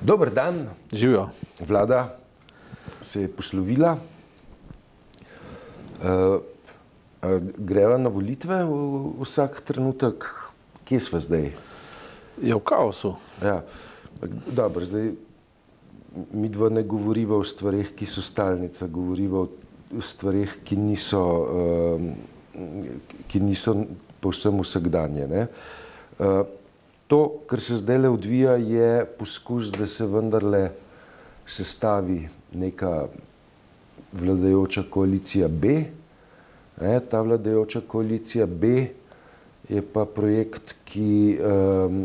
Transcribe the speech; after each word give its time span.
Dober 0.00 0.30
dan. 0.30 0.68
Živijo. 0.92 1.28
Vlada 1.68 2.16
se 3.02 3.20
je 3.20 3.28
poslovila. 3.28 3.96
Uh, 6.02 6.40
greva 7.58 7.98
na 7.98 8.08
volitve 8.08 8.64
v, 8.64 8.70
vsak 9.20 9.60
trenutek, 9.60 10.24
kje 10.88 11.00
smo 11.00 11.20
zdaj? 11.20 11.52
Je 12.40 12.54
v 12.56 12.62
kaosu. 12.64 13.12
Ja. 13.44 13.60
Dobro, 14.48 14.84
zdaj 14.84 15.12
mi 16.32 16.48
dva 16.48 16.70
ne 16.72 16.82
govoriva 16.82 17.36
o 17.36 17.44
stvarih, 17.44 17.92
ki 17.92 18.08
so 18.08 18.24
stalnica, 18.24 18.88
govoriva 18.88 19.44
o 19.44 20.00
stvarih, 20.00 20.62
ki 20.64 20.80
niso, 20.80 21.20
uh, 21.20 22.00
ki 23.28 23.44
niso 23.44 23.76
povsem 24.24 24.64
vsakdanje. 24.64 25.28
Uh, 25.28 26.40
to, 27.10 27.42
kar 27.50 27.60
se 27.60 27.76
zdaj 27.76 27.98
le 27.98 28.08
odvija, 28.08 28.54
je 28.54 29.04
poskus, 29.18 29.72
da 29.74 29.86
se 29.86 30.06
vendarle 30.06 30.70
sestavi 31.46 32.28
neka 32.54 33.08
vladajoča 34.12 34.84
koalicija 34.90 35.48
B. 35.48 35.82
Ne, 36.80 37.00
ta 37.00 37.20
vladajoča 37.20 37.82
koalicija 37.86 38.46
B 38.46 38.86
je 39.68 39.82
pa 39.82 40.04
projekt, 40.04 40.74
ki 40.84 41.38
um, 41.38 41.98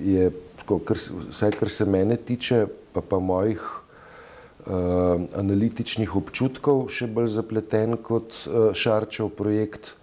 je, 0.00 0.28
tako, 0.60 0.78
kar, 0.84 1.00
vsaj 1.30 1.56
kar 1.56 1.72
se 1.72 1.88
mene 1.88 2.16
tiče, 2.16 2.66
pa 2.92 3.00
pa 3.00 3.18
mojih 3.18 3.62
uh, 3.62 5.24
analitičnih 5.36 6.12
občutkov, 6.16 6.86
še 6.92 7.08
bolj 7.08 7.32
zapleten 7.38 7.96
kot 8.04 8.36
uh, 8.44 8.70
Šarčev 8.76 9.32
projekt, 9.36 9.94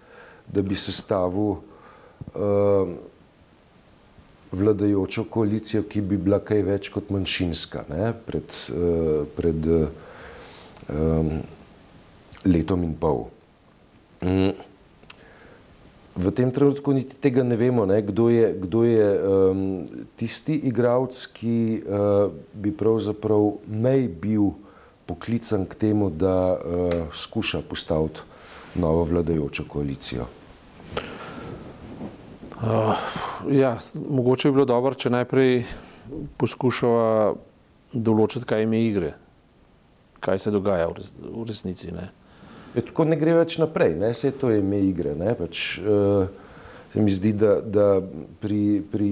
da 0.50 0.62
bi 0.66 0.74
sestavil 0.74 1.54
uh, 1.54 2.94
vladajočo 4.52 5.24
koalicijo, 5.30 5.82
ki 5.88 6.00
bi 6.00 6.18
bila 6.18 6.40
kaj 6.42 6.62
več 6.66 6.90
kot 6.94 7.10
manjšinska 7.14 7.84
ne, 7.90 8.10
pred, 8.26 8.56
uh, 8.74 9.22
pred 9.36 9.68
um, 9.70 11.30
letom 12.44 12.84
in 12.86 12.96
pol. 12.98 13.28
Mm. 14.24 14.56
V 16.20 16.32
tem 16.34 16.50
trenutku 16.50 16.92
niti 16.92 17.16
tega 17.22 17.44
ne 17.46 17.56
vemo, 17.56 17.86
ne, 17.88 18.02
kdo 18.02 18.28
je, 18.28 18.50
kdo 18.66 18.82
je 18.84 19.06
um, 19.14 19.60
tisti 20.18 20.58
igralec, 20.68 21.16
ki 21.32 21.56
uh, 21.80 22.34
bi 22.52 22.74
pravzaprav 22.74 23.62
naj 23.70 24.08
bil 24.20 24.50
poklican 25.06 25.64
k 25.70 25.78
temu, 25.86 26.10
da 26.10 26.58
uh, 26.58 27.14
skuša 27.14 27.62
postaviti 27.62 28.26
novo 28.74 29.06
vladajočo 29.06 29.64
koalicijo. 29.70 30.26
Uh, 32.60 32.98
ja, 33.48 33.78
mogoče 34.10 34.48
bi 34.48 34.54
bilo 34.54 34.66
dobro, 34.68 34.94
če 34.94 35.10
najprej 35.10 35.62
poskušava 36.40 37.34
določiti, 37.92 38.46
kaj 38.46 38.64
ime 38.66 38.80
igre, 38.84 39.14
kaj 40.22 40.42
se 40.44 40.52
dogaja 40.54 40.88
v, 40.90 40.98
res, 41.00 41.12
v 41.20 41.44
resnici. 41.48 41.92
Ne. 41.94 42.10
Je, 42.74 42.84
tako 42.86 43.06
ne 43.08 43.18
gre 43.18 43.38
več 43.40 43.58
naprej, 43.62 43.96
ne? 43.98 44.12
vse 44.14 44.32
to 44.38 44.52
je 44.52 44.60
ime 44.62 44.82
igre. 44.86 45.14
Pač, 45.38 45.80
uh, 45.82 46.28
se 46.92 47.02
mi 47.02 47.14
zdi, 47.14 47.34
da, 47.38 47.58
da 47.60 47.88
pri, 48.42 48.82
pri 48.92 49.10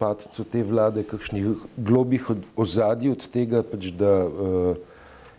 padcu 0.00 0.46
te 0.48 0.62
vlade, 0.66 1.04
kakšnih 1.06 1.66
globih 1.76 2.30
ozadij 2.58 3.14
od 3.14 3.26
tega, 3.32 3.64
pač, 3.66 3.90
da 3.94 4.14
uh, 4.26 4.86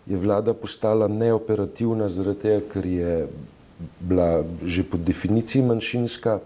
je 0.06 0.18
vlada 0.18 0.54
postala 0.58 1.08
neoperativna 1.08 2.10
zaradi 2.12 2.46
tega, 2.46 2.68
ker 2.74 2.86
je 2.86 3.16
bila 3.98 4.44
že 4.62 4.84
po 4.86 4.98
definiciji 4.98 5.62
manjšinska, 5.66 6.38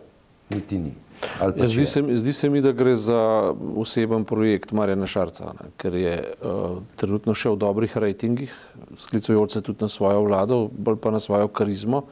niti 0.54 0.78
ni. 0.78 0.92
Ja, 1.40 1.68
zdi, 1.68 1.86
se, 1.86 2.02
zdi 2.14 2.32
se 2.32 2.50
mi, 2.50 2.60
da 2.60 2.72
gre 2.76 2.96
za 2.96 3.52
oseben 3.76 4.24
projekt 4.24 4.72
Marjana 4.72 5.06
Šarca, 5.06 5.52
ne, 5.56 5.70
ker 5.80 5.94
je 5.96 6.14
uh, 6.20 6.78
trenutno 7.00 7.34
še 7.34 7.54
v 7.54 7.60
dobrih 7.60 7.96
rejtingih, 7.96 8.52
sklicujoč 9.00 9.56
se 9.56 9.62
tudi 9.64 9.84
na 9.84 9.88
svojo 9.88 10.26
vlado, 10.28 10.66
bolj 10.72 11.00
pa 11.00 11.12
na 11.14 11.20
svojo 11.20 11.48
karizmo, 11.48 12.04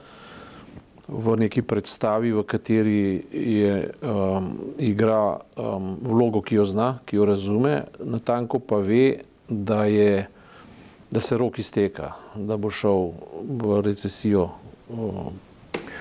v 1.08 1.36
neki 1.36 1.62
predstavi, 1.68 2.32
v 2.32 2.44
kateri 2.48 3.00
je, 3.28 3.74
um, 4.00 4.54
igra 4.80 5.36
um, 5.36 5.94
vlogo, 6.00 6.40
ki 6.40 6.62
jo 6.62 6.64
zna, 6.64 6.94
ki 7.04 7.20
jo 7.20 7.28
razume, 7.28 7.74
na 8.00 8.20
tanko 8.24 8.58
pa 8.58 8.80
ve, 8.80 9.20
da, 9.48 9.84
je, 9.84 10.24
da 11.12 11.20
se 11.20 11.36
rok 11.36 11.60
izteka, 11.60 12.14
da 12.36 12.56
bo 12.56 12.72
šel 12.72 13.12
v 13.44 13.82
recesijo. 13.84 14.48
Um, 14.88 15.36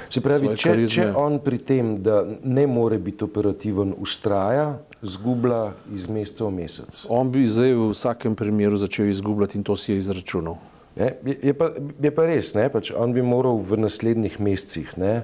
Se 0.10 0.22
pravi, 0.22 0.54
če, 0.58 0.76
če 0.90 1.08
on 1.18 1.40
pri 1.44 1.60
tem, 1.62 1.96
da 2.04 2.24
ne 2.26 2.66
more 2.70 3.00
biti 3.02 3.26
operativen, 3.26 3.96
ustraja, 4.00 4.80
zgublja 5.04 5.74
iz 5.94 6.08
meseca 6.12 6.46
v 6.48 6.52
mesec. 6.62 7.00
On 7.12 7.32
bi 7.32 7.46
zdaj 7.48 7.74
v 7.76 7.90
vsakem 7.92 8.38
primeru 8.40 8.80
začel 8.80 9.12
izgubljati 9.12 9.60
in 9.60 9.66
to 9.68 9.76
si 9.76 9.92
je 9.92 10.04
izračunal. 10.04 10.60
Je, 10.96 11.10
je, 11.42 11.54
pa, 11.58 11.72
je 11.78 12.12
pa 12.14 12.28
res, 12.30 12.54
ne, 12.54 12.68
pač 12.70 12.92
on 12.94 13.16
bi 13.16 13.24
moral 13.26 13.58
v 13.66 13.82
naslednjih 13.82 14.38
mesecih 14.38 14.94
ne, 15.02 15.24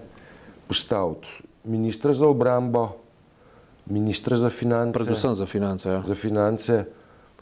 postaviti 0.69 1.29
ministra 1.69 2.13
za 2.13 2.27
obrambo, 2.27 2.97
ministra 3.85 4.37
za 4.37 4.49
finance. 4.49 4.97
Predvsem 4.97 5.35
za 5.35 5.45
finance. 5.45 5.89
Ja. 5.89 6.01
Za 6.03 6.15
finance. 6.15 6.85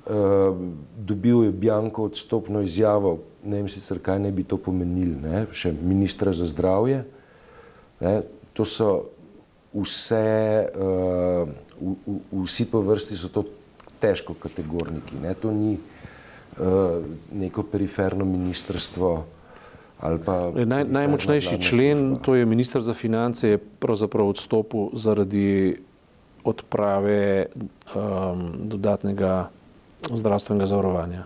Uh, 0.07 0.55
dobil 0.97 1.43
je 1.43 1.51
Bjanko 1.51 2.03
odstopno 2.03 2.61
izjavo, 2.61 3.17
ne 3.43 3.57
vem 3.59 3.67
sicer, 3.67 3.99
kaj 3.99 4.19
ne 4.23 4.31
bi 4.31 4.45
to 4.47 4.55
pomenili, 4.55 5.19
še 5.51 5.73
ministra 5.75 6.31
za 6.31 6.47
zdravje. 6.47 7.03
Ne, 7.99 8.21
to 8.53 8.65
so 8.65 9.09
vse, 9.73 10.69
uh, 10.73 11.49
v, 11.81 11.95
v, 12.05 12.43
vsi 12.45 12.65
po 12.69 12.81
vrsti 12.81 13.17
so 13.17 13.29
to 13.29 13.45
težko 14.01 14.33
kategorniki. 14.37 15.17
Ne, 15.21 15.33
to 15.33 15.51
ni 15.51 15.77
uh, 15.77 17.01
neko 17.33 17.65
periferno 17.65 18.25
ministrstvo. 18.25 19.33
Naj, 19.97 20.85
najmočnejši 20.93 21.57
člen, 21.57 21.97
služba. 21.97 22.21
to 22.21 22.35
je 22.37 22.45
ministr 22.45 22.85
za 22.85 22.93
finance, 22.93 23.49
je 23.49 23.57
pravzaprav 23.57 24.29
odstopil 24.29 24.93
zaradi 24.93 25.81
odprave 26.45 27.49
um, 27.97 28.61
dodatnega 28.61 29.49
zdravstvenega 30.05 30.69
zavarovanja. 30.69 31.25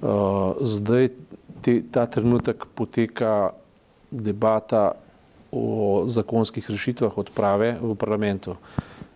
Uh, 0.00 0.56
zdaj 0.64 1.12
te, 1.60 1.82
ta 1.92 2.08
trenutek 2.08 2.64
poteka 2.74 3.52
debata 4.10 4.96
o 5.52 6.04
zakonskih 6.06 6.70
rešitvah 6.70 7.18
odprave 7.18 7.76
v 7.80 7.94
parlamentu 7.94 8.56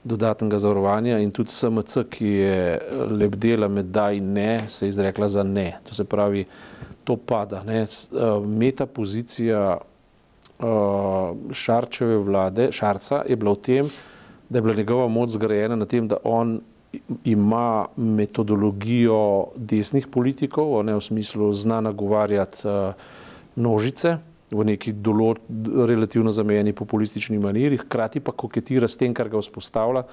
dodatnega 0.04 0.58
zavarovanja 0.58 1.19
in 1.19 1.32
tudi 1.34 1.50
SMC, 1.50 2.04
ki 2.10 2.26
je 2.26 2.58
lebdela 3.10 3.69
med 3.69 3.91
da 3.91 4.10
in 4.14 4.32
ne, 4.32 4.60
se 4.69 4.86
je 4.86 4.92
izrekla 4.94 5.28
za 5.28 5.42
ne. 5.42 5.78
To 5.88 5.94
se 5.94 6.04
pravi, 6.04 6.44
to 7.04 7.16
pada. 7.16 7.62
Ne. 7.66 7.86
Meta 8.47 8.86
pozicija 8.86 9.78
Šarčeve 11.52 12.16
vlade, 12.16 12.70
Šarca, 12.72 13.24
je 13.28 13.36
bila 13.36 13.56
v 13.56 13.62
tem, 13.62 13.91
da 14.48 14.58
je 14.58 14.62
bila 14.62 14.74
njegova 14.74 15.08
moč 15.08 15.34
zgrajena 15.34 15.76
na 15.76 15.86
tem, 15.86 16.08
da 16.08 16.16
on 16.24 16.60
ima 17.24 17.86
metodologijo 17.97 19.53
desnih 19.56 20.06
politikov, 20.06 20.78
ne 20.86 20.94
v 20.94 21.00
smislu 21.00 21.53
zna 21.53 21.80
nagovarjati 21.80 22.62
množice, 23.56 24.16
v 24.51 24.65
neki 24.65 24.93
določ, 25.03 25.43
relativno 25.89 26.31
zamejeni 26.31 26.73
populistični 26.73 27.39
maniri, 27.39 27.81
hkrati 27.83 28.23
pa 28.23 28.33
koketira 28.33 28.89
s 28.89 28.99
tem, 28.99 29.15
kar 29.15 29.29
ga 29.29 29.43
vzpostavlja. 29.43 30.07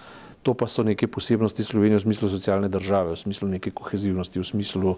To 0.43 0.55
pa 0.57 0.67
so 0.67 0.83
neke 0.83 1.07
posebnosti 1.07 1.63
Slovenije 1.63 2.01
v 2.01 2.05
smislu 2.07 2.29
socialne 2.29 2.67
države, 2.69 3.13
v 3.13 3.21
smislu 3.21 3.47
neke 3.47 3.71
kohezivnosti, 3.71 4.41
v 4.41 4.43
smislu 4.43 4.95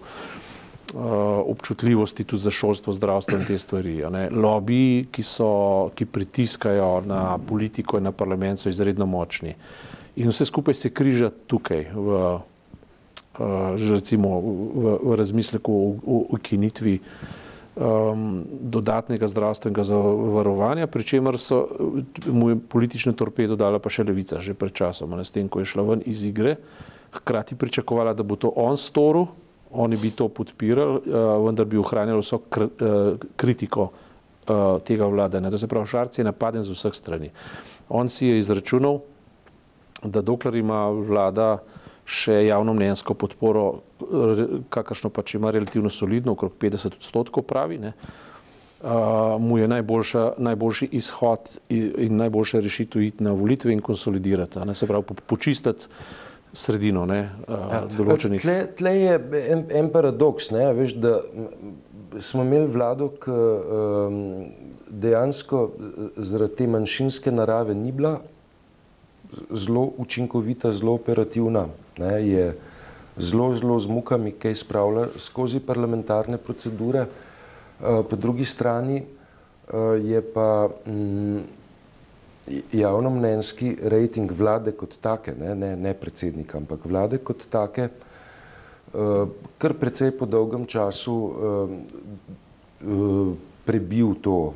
občutljivosti 1.52 2.24
tudi 2.24 2.42
za 2.42 2.50
šolstvo, 2.50 2.92
zdravstvo 2.92 3.38
in 3.38 3.44
te 3.46 3.58
stvari. 3.58 4.00
Lobiji, 4.32 5.06
ki, 5.12 5.22
so, 5.22 5.50
ki 5.94 6.08
pritiskajo 6.08 7.04
na 7.06 7.38
politiko 7.38 8.00
in 8.00 8.08
na 8.08 8.12
parlament, 8.12 8.58
so 8.58 8.72
izredno 8.72 9.06
močni. 9.06 9.54
In 10.16 10.32
vse 10.32 10.48
skupaj 10.48 10.74
se 10.74 10.90
križa 10.90 11.30
tukaj, 11.46 11.86
v, 11.92 12.20
uh, 13.38 13.76
recimo, 13.76 14.40
v, 14.40 14.98
v 15.12 15.20
razmisleku 15.20 15.72
o 16.00 16.22
ukinitvi 16.34 17.00
um, 17.76 18.44
dodatnega 18.60 19.28
zdravstvenega 19.28 19.84
zavarovanja, 19.84 20.86
pri 20.86 21.04
čemer 21.04 21.38
so 21.38 21.68
mu 22.26 22.56
politične 22.56 23.12
torpedo 23.12 23.56
dala 23.56 23.78
pa 23.78 23.92
še 23.92 24.04
levica 24.04 24.40
že 24.40 24.56
pred 24.56 24.72
časom, 24.72 25.12
ne, 25.16 25.24
s 25.24 25.30
tem, 25.30 25.48
ko 25.48 25.60
je 25.60 25.68
šla 25.68 25.84
ven 25.84 26.02
iz 26.08 26.24
igre, 26.24 26.56
hkrati 27.20 27.56
pričakovala, 27.56 28.16
da 28.16 28.24
bo 28.24 28.36
to 28.36 28.52
on 28.56 28.76
storil, 28.80 29.28
oni 29.76 29.96
bi 30.00 30.10
to 30.10 30.28
podpirali, 30.28 31.04
uh, 31.04 31.36
vendar 31.44 31.68
bi 31.68 31.78
ohranjali 31.80 32.22
vso 32.22 32.40
kr, 32.48 32.64
uh, 32.64 33.28
kritiko 33.36 33.90
uh, 33.90 34.78
tega 34.80 35.08
vladanja. 35.10 35.50
To 35.52 35.58
se 35.58 35.68
pravi, 35.68 35.90
Šarc 35.90 36.18
je 36.18 36.24
napaden 36.24 36.64
z 36.64 36.72
vseh 36.72 36.94
strani. 36.94 37.30
On 37.88 38.08
si 38.08 38.30
je 38.30 38.38
izračunal, 38.38 39.02
da 40.04 40.22
dokler 40.22 40.54
ima 40.54 40.86
vlada 40.90 41.58
še 42.06 42.38
javno 42.46 42.74
mnenjsko 42.74 43.16
podporo, 43.18 43.66
kakršno 44.70 45.10
pač 45.10 45.34
ima 45.34 45.50
relativno 45.50 45.90
solidno, 45.90 46.36
okrog 46.36 46.54
50 46.62 47.00
odstotkov 47.00 47.42
pravi, 47.50 47.80
ne, 47.82 47.92
uh, 47.92 49.34
mu 49.42 49.58
je 49.58 49.66
najboljši 49.68 50.88
izhod 51.00 51.50
in 51.68 52.16
najboljša 52.22 52.62
rešitev 52.62 53.02
iti 53.02 53.26
na 53.26 53.34
volitve 53.34 53.74
in 53.74 53.82
konsolidirati, 53.82 54.62
ne, 54.66 54.74
se 54.74 54.86
pravi 54.86 55.08
po, 55.08 55.18
počistiti 55.26 55.90
sredino 56.56 57.04
ne, 57.10 57.20
ja, 57.48 57.82
določenih. 57.90 58.40
Tle, 58.40 58.56
tle 58.78 58.94
je 58.96 59.18
en, 59.42 59.66
en 59.82 59.90
paradoks, 59.92 60.52
ne, 60.54 60.70
veš, 60.78 60.94
da 61.02 61.18
smo 62.22 62.46
imeli 62.46 62.70
vlado, 62.70 63.10
ki 63.20 63.34
um, 63.34 64.22
dejansko 64.88 65.66
zaradi 66.16 66.62
te 66.62 66.70
manjšinske 66.70 67.34
narave 67.34 67.74
ni 67.76 67.92
bila 67.92 68.20
zelo 69.50 69.90
učinkovita, 69.96 70.72
zelo 70.72 70.94
operativna. 70.94 71.66
Ne, 71.98 72.28
je 72.28 72.58
zelo, 73.16 73.52
zelo 73.52 73.78
z 73.78 73.88
mukami 73.88 74.32
kaj 74.32 74.54
spravlja 74.54 75.08
skozi 75.16 75.60
parlamentarne 75.60 76.38
procedure. 76.38 77.06
Uh, 77.06 78.04
po 78.10 78.16
drugi 78.16 78.44
strani 78.44 79.02
uh, 79.02 79.96
je 80.04 80.22
pa 80.32 80.68
um, 80.86 81.42
javnomnenjski 82.72 83.76
rejting 83.82 84.32
vlade 84.32 84.72
kot 84.72 84.96
take, 85.00 85.34
ne, 85.34 85.54
ne, 85.54 85.76
ne 85.76 85.94
predsednika, 85.94 86.58
ampak 86.58 86.84
vlade 86.84 87.18
kot 87.18 87.48
take, 87.50 87.88
uh, 87.88 89.28
kar 89.58 89.74
precej 89.74 90.12
po 90.16 90.26
dolgem 90.26 90.66
času 90.66 91.16
prebil 93.66 94.14
to 94.22 94.54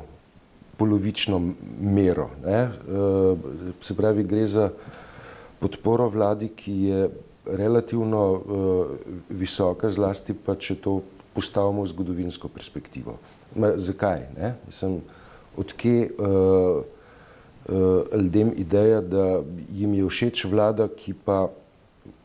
polovično 0.81 1.37
mero. 1.81 2.31
Ne. 2.45 2.61
Uh, 2.89 3.37
se 3.81 3.93
pravi, 3.93 4.23
gre 4.25 4.47
za 4.49 4.71
podporo 5.61 6.07
vladi, 6.09 6.49
ki 6.57 6.73
je 6.89 7.09
relativno 7.45 8.23
uh, 8.31 8.95
visoka, 9.29 9.89
zlasti 9.93 10.33
pa 10.33 10.55
če 10.57 10.79
to 10.81 11.01
postavimo 11.35 11.85
v 11.85 11.91
zgodovinsko 11.93 12.49
perspektivo. 12.49 13.19
Ma, 13.55 13.75
zakaj? 13.77 14.25
Ne? 14.37 14.55
Mislim, 14.65 14.97
odkje 15.61 16.09
uh, 16.09 16.81
uh, 16.81 18.17
ljudem 18.17 18.53
ideja, 18.57 19.01
da 19.05 19.43
jim 19.69 19.93
je 19.99 20.09
všeč 20.09 20.45
vlada, 20.49 20.89
ki 20.89 21.13
pa 21.13 21.45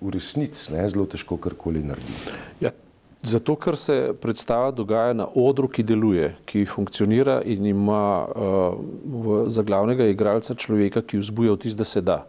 v 0.00 0.16
resnici 0.16 0.72
zelo 0.72 1.04
težko 1.04 1.36
karkoli 1.36 1.84
naredi. 1.84 2.16
Ja, 2.64 2.72
zato, 3.22 3.56
ker 3.56 3.76
se 3.76 4.14
predstava 4.20 4.70
dogaja 4.70 5.12
na 5.12 5.26
odru, 5.34 5.68
ki 5.68 5.82
deluje, 5.82 6.34
ki 6.46 6.66
funkcionira 6.66 7.40
in 7.44 7.66
ima 7.66 8.26
uh, 8.26 8.78
v, 9.04 9.44
za 9.50 9.62
glavnega 9.62 10.06
igralca 10.06 10.54
človeka, 10.54 11.02
ki 11.02 11.22
vzbuja 11.22 11.56
vtis, 11.56 11.76
da 11.76 11.84
se 11.84 12.00
da. 12.00 12.22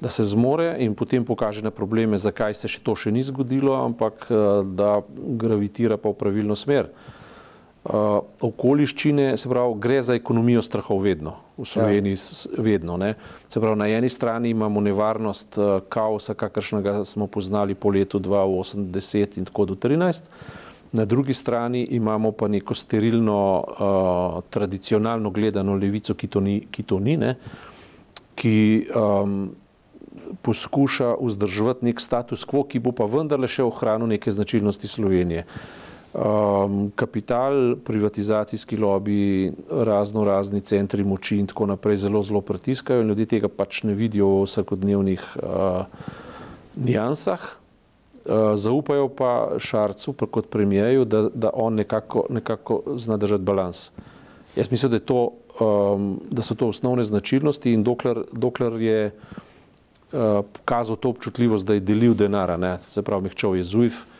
Da 0.00 0.10
se 0.12 0.24
zmore 0.28 0.74
in 0.84 0.94
potem 0.94 1.24
pokaže 1.24 1.62
na 1.64 1.70
probleme, 1.70 2.18
zakaj 2.18 2.54
se 2.54 2.68
še 2.68 2.82
to 2.84 2.92
še 2.92 3.12
ni 3.12 3.22
zgodilo, 3.24 3.72
ampak 3.80 4.28
da 4.76 5.00
gravitira 5.40 5.96
pa 5.96 6.12
v 6.12 6.18
pravilno 6.20 6.56
smer. 6.56 6.90
Uh, 6.92 6.92
uh, 6.92 7.15
okoliščine, 8.40 9.36
se 9.36 9.48
pravi, 9.48 9.74
gre 9.80 10.00
za 10.02 10.14
ekonomijo 10.18 10.62
strahov 10.62 11.02
vedno, 11.04 11.36
v 11.56 11.66
Sloveniji 11.68 12.16
ja. 12.18 12.62
vedno. 12.62 12.96
Ne? 12.96 13.14
Se 13.48 13.60
pravi, 13.60 13.78
na 13.78 13.88
eni 13.88 14.08
strani 14.08 14.50
imamo 14.50 14.80
nevarnost 14.80 15.58
uh, 15.58 15.78
kaosa, 15.88 16.34
kakršnega 16.34 17.04
smo 17.04 17.26
poznali 17.26 17.74
po 17.74 17.90
letu 17.94 18.18
2080 18.18 19.38
in 19.38 19.44
tako 19.44 19.64
do 19.72 19.74
2013. 19.74 20.30
Na 20.92 21.04
drugi 21.04 21.34
strani 21.34 21.84
imamo 21.84 22.32
pa 22.32 22.48
neko 22.48 22.74
sterilno, 22.74 23.38
uh, 23.60 24.42
tradicionalno 24.50 25.30
gledano 25.30 25.74
levico, 25.74 26.14
ki 26.14 26.26
to 26.26 26.40
ni, 26.40 26.60
ki, 26.70 26.82
to 26.82 26.98
ni, 26.98 27.18
ki 28.34 28.56
um, 28.94 29.50
poskuša 30.42 31.16
vzdrževati 31.20 31.86
nek 31.86 32.00
status 32.00 32.44
quo, 32.44 32.64
ki 32.64 32.80
bo 32.82 32.94
pa 32.96 33.06
vendarle 33.06 33.48
še 33.50 33.66
ohranil 33.66 34.08
neke 34.10 34.30
značilnosti 34.30 34.88
Slovenije. 34.88 35.44
Uh, 35.46 35.85
um, 36.16 36.90
kapital, 36.96 37.76
privatizacijski 37.84 38.76
lobby, 38.76 39.52
razno 39.70 40.24
razni 40.24 40.60
centri 40.60 41.04
moči 41.04 41.38
in 41.38 41.46
tako 41.46 41.66
naprej 41.66 41.96
zelo, 41.96 42.22
zelo 42.22 42.40
pritiskajo 42.40 43.02
in 43.02 43.08
ljudje 43.08 43.26
tega 43.26 43.48
pač 43.48 43.82
ne 43.82 43.94
vidijo 43.94 44.28
v 44.28 44.42
vsakodnevnih 44.46 45.36
uh, 45.42 45.84
nijansah. 46.76 47.40
Uh, 48.26 48.56
zaupajo 48.58 49.08
pa 49.08 49.58
Šarcu, 49.58 50.12
pa 50.12 50.26
kot 50.26 50.50
premijeju, 50.50 51.04
da, 51.04 51.28
da 51.34 51.50
on 51.54 51.74
nekako, 51.74 52.26
nekako 52.30 52.82
zna 52.96 53.16
držati 53.16 53.44
balans. 53.44 53.90
Jaz 54.56 54.70
mislim, 54.70 54.92
da, 54.92 54.98
to, 54.98 55.30
um, 55.60 56.20
da 56.30 56.42
so 56.42 56.54
to 56.54 56.68
osnovne 56.68 57.04
značilnosti 57.04 57.72
in 57.72 57.84
dokler, 57.84 58.24
dokler 58.32 58.80
je 58.82 59.10
uh, 59.12 60.42
kazal 60.64 60.96
to 60.96 61.08
občutljivost, 61.08 61.66
da 61.66 61.74
je 61.74 61.80
delil 61.80 62.14
denar, 62.14 62.78
se 62.88 63.02
pravi, 63.02 63.28
mehčal 63.28 63.56
je 63.56 63.62
ZUIF, 63.62 64.02
uh, 64.02 64.15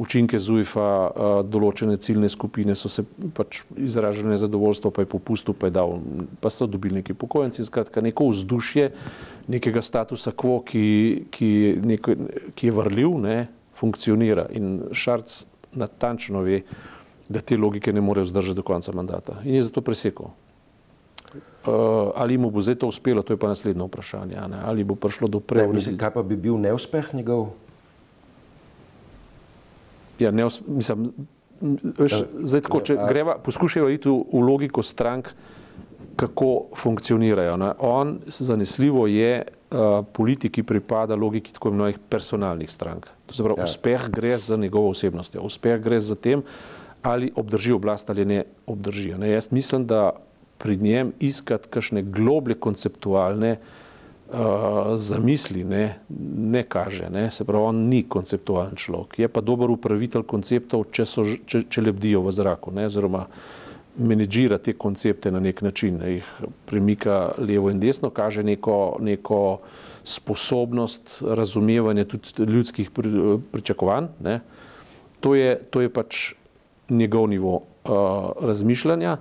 učinke 0.00 0.38
ZUIF-a, 0.38 1.42
določene 1.46 1.96
ciljne 2.02 2.28
skupine 2.32 2.74
so 2.78 2.90
se 2.90 3.04
pač 3.36 3.62
izražali 3.76 4.34
nezadovoljstvo, 4.34 4.92
pa 4.94 5.04
je 5.04 5.10
popustil, 5.10 5.56
pa 5.58 5.70
je 5.70 5.76
dal, 5.76 5.96
pa 6.40 6.50
so 6.50 6.68
dobili 6.70 7.00
neki 7.00 7.16
pokojenci, 7.18 7.64
skratka 7.66 8.02
neko 8.04 8.28
vzdušje 8.32 8.90
nekega 9.54 9.82
statusa 9.84 10.32
quo, 10.32 10.60
ki, 10.66 10.84
ki, 11.34 11.50
neko, 11.84 12.16
ki 12.54 12.70
je 12.70 12.76
vrljiv, 12.78 13.18
ne, 13.24 13.38
funkcionira 13.74 14.48
in 14.54 14.76
Šarc 14.94 15.44
natančno 15.74 16.44
ve, 16.46 16.62
da 17.28 17.40
te 17.40 17.56
logike 17.56 17.92
ne 17.92 18.02
more 18.04 18.22
vzdržati 18.22 18.56
do 18.56 18.62
konca 18.62 18.92
mandata 18.92 19.40
in 19.44 19.58
je 19.58 19.66
zato 19.66 19.82
presekal. 19.82 20.34
Uh, 21.64 22.12
ali 22.14 22.36
mu 22.38 22.50
bo 22.52 22.60
zdaj 22.60 22.76
to 22.82 22.86
uspelo, 22.92 23.22
to 23.24 23.32
je 23.32 23.40
pa 23.40 23.48
naslednje 23.48 23.86
vprašanje. 23.88 24.36
Ali 24.64 24.84
bo 24.84 24.94
prišlo 24.94 25.28
do 25.32 25.40
preureditve? 25.40 25.96
Kaj 25.96 26.12
pa 26.12 26.22
bi 26.22 26.36
bil 26.36 26.60
neuspeh 26.60 27.14
njegov? 27.16 27.56
Ja, 30.18 30.30
ne, 30.30 30.46
mislim, 30.66 31.10
veš, 31.98 32.12
ja, 32.12 32.26
zdaj, 32.44 32.64
tako, 32.68 32.80
če 32.86 32.96
ja, 32.98 33.08
greva, 33.08 33.36
poskušajo 33.42 33.90
iti 33.94 34.10
v, 34.10 34.20
v 34.32 34.42
logiko 34.44 34.82
strank, 34.82 35.32
kako 36.14 36.76
funkcionirajo. 36.78 37.56
Ne. 37.58 37.72
On 37.82 38.18
zanesljivo 38.26 39.08
je 39.10 39.32
uh, 39.42 40.04
politik, 40.14 40.54
ki 40.54 40.62
pripada 40.62 41.18
logiki 41.18 41.54
tako 41.54 41.72
imenovanih 41.72 41.98
personalnih 42.08 42.70
strank. 42.70 43.08
To 43.26 43.34
se 43.34 43.42
pravi, 43.42 43.58
ja. 43.58 43.66
uspeh 43.66 44.06
gre 44.14 44.36
za 44.38 44.56
njegovo 44.56 44.92
osebnostjo, 44.94 45.42
uspeh 45.42 45.80
gre 45.82 45.98
za 46.00 46.14
tem, 46.14 46.44
ali 47.02 47.32
obdrži 47.34 47.74
oblast 47.74 48.10
ali 48.10 48.24
ne 48.24 48.44
obdrži. 48.66 49.16
Ne. 49.18 49.32
Jaz 49.34 49.50
mislim, 49.50 49.88
da 49.90 50.12
pri 50.62 50.76
njem 50.76 51.10
iskati 51.20 51.68
kakšne 51.68 52.04
globlje 52.06 52.54
konceptualne 52.62 53.56
uh, 53.58 53.83
zamisli 54.96 55.64
ne, 55.64 55.98
ne 56.38 56.62
kaže. 56.62 57.10
Ne. 57.10 57.30
Se 57.30 57.44
pravi, 57.44 57.64
on 57.64 57.76
ni 57.88 58.02
konceptualen 58.08 58.76
človek. 58.76 59.18
Je 59.18 59.28
pa 59.28 59.40
dober 59.40 59.70
upravitelj 59.70 60.24
konceptov, 60.26 60.88
če, 60.90 61.06
so, 61.06 61.24
če, 61.46 61.64
če 61.68 61.84
lebdijo 61.84 62.24
v 62.24 62.32
zraku, 62.32 62.72
ne, 62.74 62.88
oziroma 62.88 63.26
menedžira 63.94 64.58
te 64.58 64.72
koncepte 64.74 65.30
na 65.30 65.38
nek 65.40 65.62
način, 65.62 66.00
ne, 66.02 66.16
jih 66.16 66.30
premika 66.66 67.34
levo 67.38 67.70
in 67.70 67.78
desno, 67.80 68.10
kaže 68.10 68.42
neko, 68.42 68.96
neko 69.00 69.60
sposobnost 70.04 71.20
razumevanja 71.22 72.04
tudi 72.04 72.48
ljudskih 72.50 72.90
pričakovanj. 73.52 74.10
Ne. 74.24 74.40
To, 75.20 75.34
je, 75.34 75.54
to 75.70 75.80
je 75.80 75.92
pač 75.92 76.34
njegov 76.90 77.28
nivo 77.30 77.54
uh, 77.54 78.34
razmišljanja 78.40 79.16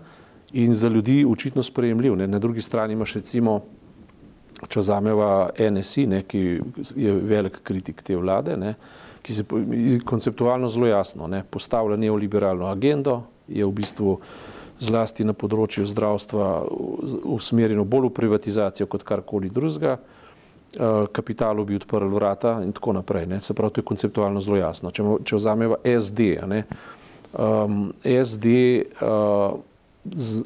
in 0.53 0.73
za 0.73 0.89
ljudi 0.89 1.25
očitno 1.29 1.63
sprejemljiv. 1.63 2.15
Ne. 2.15 2.27
Na 2.27 2.39
drugi 2.39 2.61
strani 2.61 2.93
imaš 2.93 3.13
recimo 3.13 3.61
če 4.67 4.79
vzameva 4.79 5.29
NSI, 5.57 6.07
ne, 6.07 6.23
ki 6.27 6.41
je 6.95 7.13
velik 7.13 7.61
kritik 7.63 8.03
te 8.05 8.17
vlade, 8.19 8.57
ne, 8.57 8.75
ki 9.23 9.35
se 9.35 9.45
konceptualno 10.05 10.67
zelo 10.67 10.87
jasno 10.87 11.27
ne, 11.31 11.43
postavlja 11.49 11.97
neoliberalno 11.99 12.67
agendo, 12.67 13.21
je 13.47 13.65
v 13.65 13.75
bistvu 13.75 14.17
zlasti 14.83 15.23
na 15.23 15.35
področju 15.37 15.85
zdravstva 15.87 16.49
usmerjeno 17.31 17.85
bolj 17.87 18.09
v 18.09 18.15
privatizacijo 18.17 18.87
kot 18.91 19.05
karkoli 19.07 19.51
drugega, 19.53 19.97
eh, 19.99 21.05
kapitalu 21.11 21.65
bi 21.65 21.79
odprl 21.79 22.11
vrata 22.11 22.57
in 22.65 22.73
tako 22.73 22.97
naprej. 22.99 23.27
Ne. 23.27 23.41
Se 23.41 23.53
pravi, 23.53 23.77
to 23.77 23.81
je 23.81 23.89
konceptualno 23.91 24.41
zelo 24.41 24.57
jasno. 24.57 24.91
Če, 24.91 25.05
če 25.23 25.39
vzameva 25.39 25.79
SD, 25.83 26.29
ne, 26.47 26.63
um, 27.33 27.93
SD 28.03 28.55
uh, 29.01 29.55
z, 30.05 30.43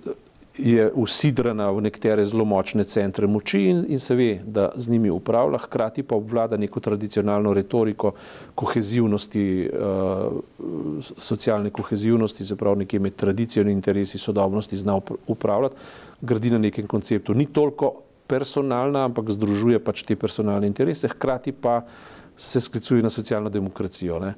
je 0.57 0.91
usidrana 0.93 1.69
v 1.71 1.81
nekatere 1.81 2.25
zelo 2.25 2.45
močne 2.45 2.83
centre 2.83 3.27
moči 3.27 3.61
in, 3.69 3.83
in 3.87 3.99
se 3.99 4.15
ve, 4.15 4.39
da 4.45 4.71
z 4.75 4.89
njimi 4.89 5.09
upravlja, 5.09 5.57
hkrati 5.57 6.03
pa 6.03 6.15
obvlada 6.15 6.57
neko 6.57 6.79
tradicionalno 6.79 7.53
retoriko 7.53 8.11
kohezivnosti, 8.55 9.69
uh, 9.69 11.11
socialne 11.17 11.69
kohezivnosti, 11.69 12.45
se 12.45 12.55
pravi 12.55 12.85
nekje 12.85 12.99
med 12.99 13.15
tradicijo 13.15 13.61
in 13.61 13.69
interesi 13.69 14.17
sodobnosti 14.17 14.77
zna 14.77 14.99
upravljati, 15.27 15.75
gradi 16.21 16.51
na 16.51 16.57
nekem 16.57 16.87
konceptu. 16.87 17.33
Ni 17.33 17.45
toliko 17.45 17.93
personalna, 18.27 19.05
ampak 19.05 19.31
združuje 19.31 19.79
pač 19.79 20.03
te 20.03 20.15
personalne 20.15 20.67
interese, 20.67 21.07
hkrati 21.07 21.51
pa 21.51 21.81
se 22.37 22.61
sklicuje 22.61 23.03
na 23.03 23.09
socialno 23.09 23.49
demokracijo. 23.49 24.19
Ne. 24.19 24.33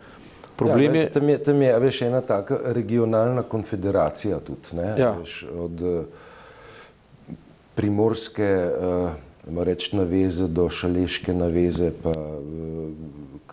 Problem 0.59 0.95
ja, 0.95 1.01
je, 1.01 1.11
tam 1.15 1.29
je, 1.29 1.37
tam 1.43 1.61
je 1.61 1.79
veš, 1.79 2.01
ena 2.01 2.19
taka 2.21 2.57
regionalna 2.75 3.43
konfederacija 3.47 4.39
tudi, 4.43 4.75
ne, 4.75 4.89
ja. 4.99 5.13
veš, 5.15 5.45
od 5.55 5.81
uh, 5.81 7.37
primorske 7.79 8.49
uh, 8.67 9.63
reč 9.63 9.93
naveze 9.95 10.49
do 10.51 10.67
šaleške 10.69 11.33
naveze, 11.33 11.93
pa 12.03 12.11
uh, 12.11 12.91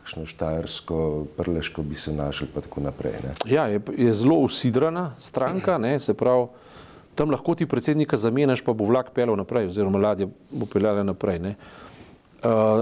kakšno 0.01 0.27
štajersko, 0.27 0.99
prleško 1.39 1.87
bi 1.87 1.95
se 1.95 2.15
našel, 2.15 2.51
pa 2.55 2.67
tako 2.67 2.83
naprej. 2.89 3.21
Ne. 3.23 3.35
Ja, 3.47 3.71
je, 3.71 3.81
je 3.97 4.13
zelo 4.15 4.43
usidrana 4.43 5.13
stranka, 5.19 5.79
ne, 5.79 6.01
se 6.03 6.15
pravi, 6.15 6.51
tam 7.15 7.31
lahko 7.31 7.55
ti 7.55 7.71
predsednika 7.71 8.19
zamenjaš, 8.19 8.67
pa 8.67 8.75
bo 8.75 8.91
vlak 8.91 9.15
pelal 9.15 9.39
naprej, 9.39 9.71
oziroma 9.71 10.03
ladja 10.03 10.27
bo 10.51 10.67
peljala 10.67 11.07
naprej. 11.07 11.39
Ne. 11.39 11.55
Uh, 11.55 11.86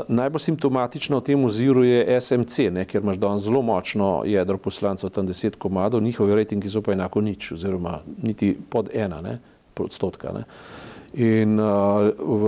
najbolj 0.08 0.40
simptomatično 0.40 1.18
v 1.18 1.24
tem 1.24 1.44
oziru 1.44 1.84
je 1.84 2.20
SMC, 2.20 2.70
ne, 2.74 2.84
ker 2.84 3.02
imaš 3.02 3.18
danes 3.22 3.42
zelo 3.42 3.62
močno 3.62 4.22
jedro 4.26 4.58
poslancev, 4.58 5.10
tam 5.10 5.26
deset 5.26 5.56
komadov, 5.56 6.02
njihovi 6.02 6.34
rejtingi 6.34 6.68
so 6.68 6.82
pa 6.82 6.92
enako 6.92 7.20
nič, 7.20 7.52
oziroma 7.52 8.00
niti 8.22 8.56
pod 8.70 8.90
ena 8.92 9.20
ne, 9.20 9.38
odstotka. 9.78 10.32
Ne. 10.32 10.44
In 11.14 11.60
uh, 11.60 12.10
v 12.18 12.44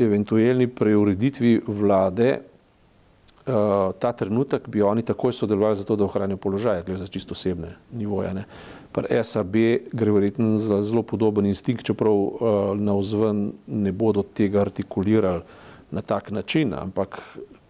eventualni 0.00 0.66
preureditvi 0.66 1.58
vlade 1.66 2.30
uh, 2.38 3.92
ta 3.98 4.12
trenutek 4.12 4.68
bi 4.68 4.82
oni 4.82 5.02
takoj 5.02 5.32
sodelovali 5.32 5.76
za 5.76 5.84
to, 5.84 5.96
da 5.96 6.08
ohranijo 6.08 6.40
položaj, 6.40 6.82
gre 6.86 6.96
za 6.96 7.06
čisto 7.06 7.36
osebne 7.36 7.76
nivoje. 7.92 8.32
Ne. 8.34 8.44
Pri 8.92 9.20
SAB 9.24 9.56
gre 9.92 10.12
verjetno 10.12 10.56
za 10.56 10.80
zelo 10.82 11.02
podoben 11.02 11.46
instinkt, 11.46 11.84
čeprav 11.84 12.14
uh, 12.16 12.32
na 12.80 12.96
vzven 12.96 13.50
ne 13.66 13.92
bodo 13.92 14.22
tega 14.24 14.64
artikulirali 14.64 15.67
na 15.90 16.00
tak 16.00 16.30
način, 16.30 16.74
ampak 16.74 17.20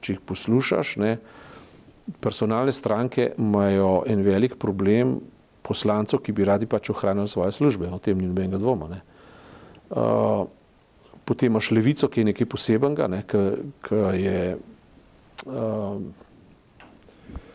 če 0.00 0.16
jih 0.16 0.22
poslušaš, 0.26 0.96
ne, 1.02 1.16
personalne 2.20 2.72
stranke 2.72 3.32
imajo 3.38 4.02
en 4.06 4.22
velik 4.22 4.56
problem 4.58 5.18
poslancev, 5.62 6.22
ki 6.24 6.32
bi 6.32 6.46
radi 6.48 6.66
pač 6.66 6.90
ohranili 6.90 7.28
svoje 7.28 7.52
službe, 7.52 7.90
o 7.92 7.98
tem 8.00 8.18
ni 8.18 8.28
nobenega 8.30 8.60
dvoma. 8.60 8.88
Ne. 8.88 9.00
Uh, 9.88 10.46
potem 11.28 11.52
imaš 11.52 11.70
levico, 11.76 12.08
ki 12.08 12.22
je 12.22 12.30
nekaj 12.30 12.48
posebenega, 12.48 13.08
ne, 13.12 13.20
ki 13.28 14.00
je 14.22 14.40
uh, 14.56 16.00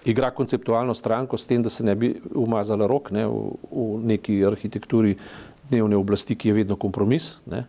igra 0.05 0.29
konceptualno 0.32 0.93
stranko 0.93 1.38
s 1.38 1.48
tem, 1.48 1.63
da 1.63 1.70
se 1.74 1.84
ne 1.84 1.96
bi 1.96 2.13
umazala 2.36 2.88
rok 2.88 3.12
ne, 3.12 3.25
v, 3.25 3.58
v 3.72 3.88
neki 4.13 4.43
arhitekturi 4.46 5.15
dnevne 5.72 5.98
oblasti, 5.98 6.38
ki 6.38 6.51
je 6.51 6.60
vedno 6.62 6.77
kompromis. 6.77 7.38
Ne. 7.50 7.65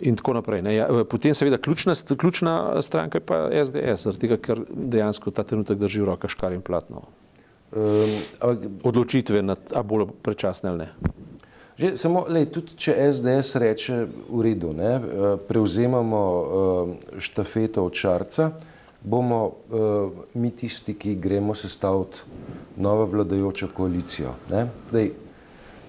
In 0.00 0.16
tako 0.16 0.32
naprej. 0.32 0.64
Ja, 0.74 0.88
potem, 1.04 1.34
seveda, 1.34 1.58
ključna, 1.58 1.94
ključna 2.16 2.82
stranka 2.82 3.18
je 3.18 3.24
pa 3.26 3.48
SDS, 3.64 4.18
tega, 4.20 4.36
ker 4.40 4.62
dejansko 4.68 5.30
ta 5.30 5.44
trenutek 5.44 5.78
drži 5.78 6.00
v 6.00 6.08
rokah 6.08 6.30
škar 6.30 6.56
in 6.56 6.62
platno. 6.64 7.02
Um, 7.72 8.14
Odločitve, 8.82 9.42
nad, 9.42 9.72
a 9.74 9.82
bolj 9.82 10.08
prečasne 10.22 10.70
ali 10.70 10.78
ne. 10.78 10.88
Že, 11.80 11.94
samo, 11.96 12.24
lej, 12.28 12.50
tudi 12.52 12.74
če 12.76 12.96
SDS 13.12 13.56
reče 13.62 14.02
v 14.28 14.42
redu, 14.44 14.72
ne, 14.76 14.90
eh, 14.96 15.30
prevzemamo 15.48 16.20
uh, 16.20 16.90
štafeto 17.16 17.84
od 17.88 17.96
Šarca, 17.96 18.50
bomo 19.00 19.40
uh, 19.46 20.10
mi 20.34 20.50
tisti, 20.50 20.92
ki 20.92 21.14
gremo 21.16 21.54
sestaviti 21.56 22.20
novo 22.76 23.06
vladajočo 23.08 23.70
koalicijo. 23.72 24.34
Dej, 24.92 25.12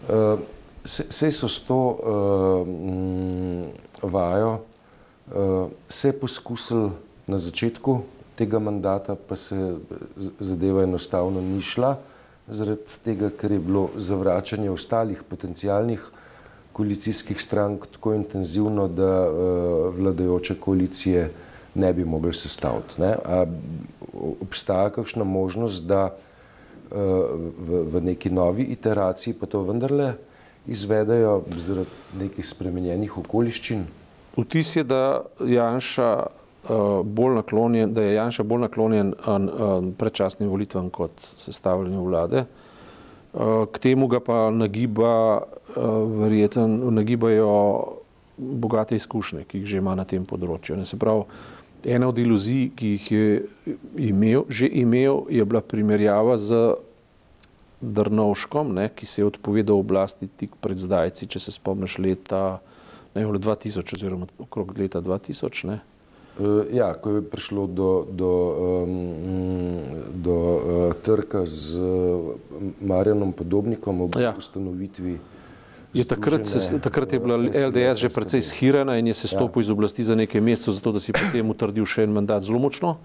uh, 0.08 0.40
se 0.86 1.32
so 1.32 1.48
s 1.48 1.60
to 1.62 1.80
vajo 4.02 4.54
uh, 4.54 5.70
se 5.90 6.12
poskusili 6.20 6.90
na 7.28 7.38
začetku 7.38 8.02
tega 8.36 8.60
mandata, 8.60 9.16
pa 9.16 9.36
se 9.36 9.76
zadeva 10.40 10.84
enostavno 10.84 11.42
ni 11.42 11.62
šla, 11.62 11.98
zaradi 12.48 13.00
tega, 13.04 13.30
ker 13.30 13.52
je 13.52 13.60
bilo 13.60 13.90
zavračanje 13.96 14.72
ostalih 14.72 15.24
potencijalnih 15.30 16.10
koalicijskih 16.74 17.42
strank 17.42 17.88
tako 17.92 18.14
intenzivno, 18.14 18.88
da 18.88 19.30
uh, 19.30 19.96
vladajoče 19.96 20.60
koalicije 20.60 21.30
ne 21.76 21.94
bi 21.94 22.06
mogli 22.06 22.34
sestaviti. 22.34 23.02
Ne? 23.02 23.16
Obstaja 24.42 24.90
kakšna 24.90 25.24
možnost, 25.24 25.86
da 25.88 26.10
v 26.92 28.02
neki 28.04 28.30
novi 28.30 28.64
iteraciji 28.64 29.34
pa 29.34 29.46
to 29.46 29.64
vendarle 29.64 30.14
izvedajo 30.68 31.42
zaradi 31.58 31.90
nekih 32.20 32.46
spremenjenih 32.48 33.18
okoliščin? 33.18 33.86
Vtis 34.38 34.76
je, 34.76 34.84
da, 34.84 35.22
Janša, 35.40 36.10
uh, 36.22 37.02
bolj 37.04 37.40
naklonjen, 37.42 37.94
da 37.94 38.06
je 38.06 38.16
Janša 38.16 38.44
bolj 38.48 38.66
naklonjen 38.68 39.14
uh, 39.14 39.72
predčasnim 39.98 40.50
volitvam 40.50 40.90
kot 40.90 41.12
sestavljanju 41.36 42.04
vlade. 42.04 42.46
K 43.32 43.80
temu 43.80 44.10
ga 44.12 44.20
pa 44.20 44.50
nagiba, 44.52 45.42
verjetno, 46.20 46.92
nagibajo 46.92 47.54
bogate 48.38 48.96
izkušnje, 48.96 49.46
ki 49.48 49.62
jih 49.62 49.66
že 49.66 49.78
ima 49.80 49.96
na 49.96 50.04
tem 50.04 50.26
področju. 50.28 50.76
Ne, 50.76 50.86
se 50.86 51.00
pravi, 51.00 51.24
ena 51.88 52.10
od 52.12 52.20
iluzij, 52.20 52.72
ki 52.76 52.92
jih 52.98 53.12
je 53.12 53.76
imel, 54.12 54.44
že 54.50 54.68
imel, 54.68 55.26
je 55.30 55.46
bila 55.46 55.62
primerjava 55.62 56.36
z 56.38 56.76
Drnovškom, 57.82 58.74
ne, 58.74 58.90
ki 58.96 59.06
se 59.06 59.22
je 59.22 59.26
odpovedal 59.26 59.80
oblasti 59.80 60.28
tik 60.28 60.56
pred 60.62 60.78
zdajci, 60.78 61.28
če 61.28 61.40
se 61.40 61.52
spomniš 61.52 61.98
leta 61.98 62.62
ne, 63.16 63.26
2000 63.26 63.96
oziroma 63.98 64.30
okrog 64.40 64.76
leta 64.78 65.02
2000. 65.02 65.66
Ne. 65.68 65.80
Uh, 66.40 66.64
ja, 66.72 66.94
ko 66.94 67.18
je 67.18 67.26
prišlo 67.26 67.68
do, 67.68 67.90
do, 68.08 68.32
um, 68.86 69.82
do 70.16 70.38
uh, 70.38 70.94
trka 70.96 71.44
z 71.46 71.76
uh, 71.76 72.32
Marjanom 72.80 73.34
Podobnikom 73.34 74.08
ob 74.08 74.16
ja. 74.16 74.32
ustanovitvi 74.38 75.20
Je 75.94 76.04
takrat, 76.08 76.46
se, 76.48 76.80
takrat 76.80 77.14
je 77.14 77.20
bila 77.20 77.36
LDS 77.38 78.00
že 78.00 78.10
precej 78.10 78.42
shirana 78.42 78.96
in 78.98 79.08
je 79.08 79.14
se 79.14 79.28
stopil 79.28 79.60
ja. 79.60 79.64
iz 79.66 79.70
oblasti 79.70 80.04
za 80.04 80.16
nekaj 80.16 80.42
mesecev, 80.42 80.74
zato 80.74 80.92
da 80.92 81.00
si 81.04 81.12
potem 81.12 81.50
utrdil 81.50 81.86
še 81.86 82.08
en 82.08 82.16
mandat 82.16 82.48
zelo 82.48 82.60
močno. 82.64 82.96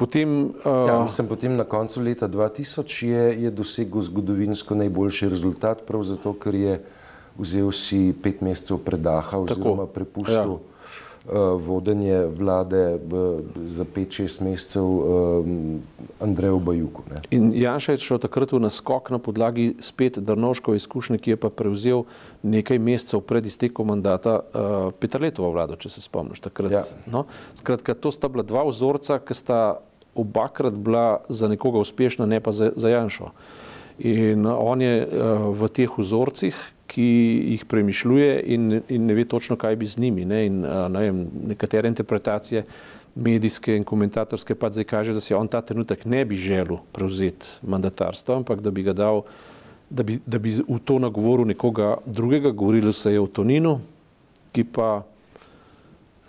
Potem, 0.00 0.30
uh, 0.64 0.88
ja, 0.88 0.96
mislim, 1.02 1.28
potem 1.28 1.56
na 1.56 1.64
koncu 1.68 2.00
leta 2.00 2.28
2000 2.28 3.06
je, 3.06 3.42
je 3.42 3.50
dosegel 3.50 4.00
zgodovinsko 4.00 4.74
najboljši 4.74 5.28
rezultat, 5.28 5.84
prav 5.86 6.02
zato, 6.08 6.32
ker 6.32 6.56
je 6.56 6.80
vzel 7.38 7.68
si 7.72 8.14
pet 8.22 8.40
mesecev 8.40 8.80
predaha 8.84 9.44
oziroma 9.44 9.86
prepustil. 9.86 10.56
Ja. 10.56 10.70
Eh, 11.28 11.36
vodenje 11.36 12.26
vlade 12.26 12.98
za 13.56 13.84
5-6 13.84 14.42
mesecev 14.42 14.84
eh, 14.84 16.24
Andreju 16.24 16.58
Bajuku. 16.58 17.02
Ne. 17.10 17.16
In 17.30 17.52
Janša 17.54 17.92
je 17.92 17.98
šel 18.00 18.18
takrat 18.18 18.52
v 18.52 18.60
naskok 18.64 19.10
na 19.12 19.18
podlagi 19.20 19.74
spet 19.84 20.18
Drnoškove 20.18 20.80
izkušnje, 20.80 21.18
ki 21.18 21.30
je 21.30 21.36
pa 21.36 21.50
prevzel 21.52 22.06
nekaj 22.42 22.80
mesecev 22.80 23.20
pred 23.20 23.46
iztekom 23.46 23.92
mandata 23.92 24.40
uh, 24.40 24.96
Petrletova 24.96 25.52
vlada, 25.52 25.76
če 25.76 25.92
se 25.92 26.00
spomniš 26.00 26.40
takrat. 26.40 26.72
Ja. 26.72 26.82
No? 27.06 27.26
Skratka, 27.54 27.94
to 27.94 28.08
sta 28.10 28.32
bila 28.32 28.42
dva 28.42 28.64
vzorca, 28.64 29.20
ki 29.20 29.36
sta 29.36 29.60
obakrat 30.14 30.74
bila 30.74 31.20
za 31.28 31.48
nekoga 31.48 31.78
uspešna, 31.78 32.26
ne 32.26 32.40
pa 32.40 32.52
za, 32.52 32.72
za 32.76 32.88
Janšo. 32.88 33.30
In 33.98 34.46
on 34.46 34.82
je 34.82 34.94
uh, 35.04 35.50
v 35.54 35.68
teh 35.68 35.98
vzorcih, 35.98 36.56
ki 36.90 37.10
jih 37.54 37.64
premišljuje 37.70 38.30
in, 38.50 38.80
in 38.88 39.06
ne 39.06 39.14
ve 39.14 39.24
točno, 39.24 39.56
kaj 39.56 39.76
bi 39.76 39.86
z 39.86 40.00
njimi. 40.02 40.24
Ne? 40.24 40.46
In, 40.46 40.64
ne 40.64 41.02
vem, 41.04 41.20
nekatere 41.52 41.88
interpretacije 41.88 42.64
medijske 43.14 43.76
in 43.76 43.84
komentatorske 43.84 44.54
pa 44.54 44.70
zdaj 44.70 44.84
kaže, 44.84 45.14
da 45.14 45.20
si 45.20 45.34
on 45.34 45.48
ta 45.48 45.60
trenutek 45.60 46.04
ne 46.04 46.24
bi 46.24 46.36
želel 46.36 46.80
prevzeti 46.92 47.60
mandatarstva, 47.62 48.36
ampak 48.36 48.60
da 48.60 48.70
bi 48.70 48.82
ga 48.82 48.92
dal, 48.92 49.22
da 49.90 50.02
bi, 50.02 50.18
da 50.26 50.38
bi 50.38 50.54
v 50.54 50.78
to 50.84 50.98
nagovoril 50.98 51.46
nekoga 51.46 51.96
drugega, 52.06 52.50
govorilo 52.50 52.92
se 52.92 53.12
je 53.12 53.20
o 53.20 53.26
Toninu, 53.26 53.80
ki 54.52 54.64
pa 54.64 55.02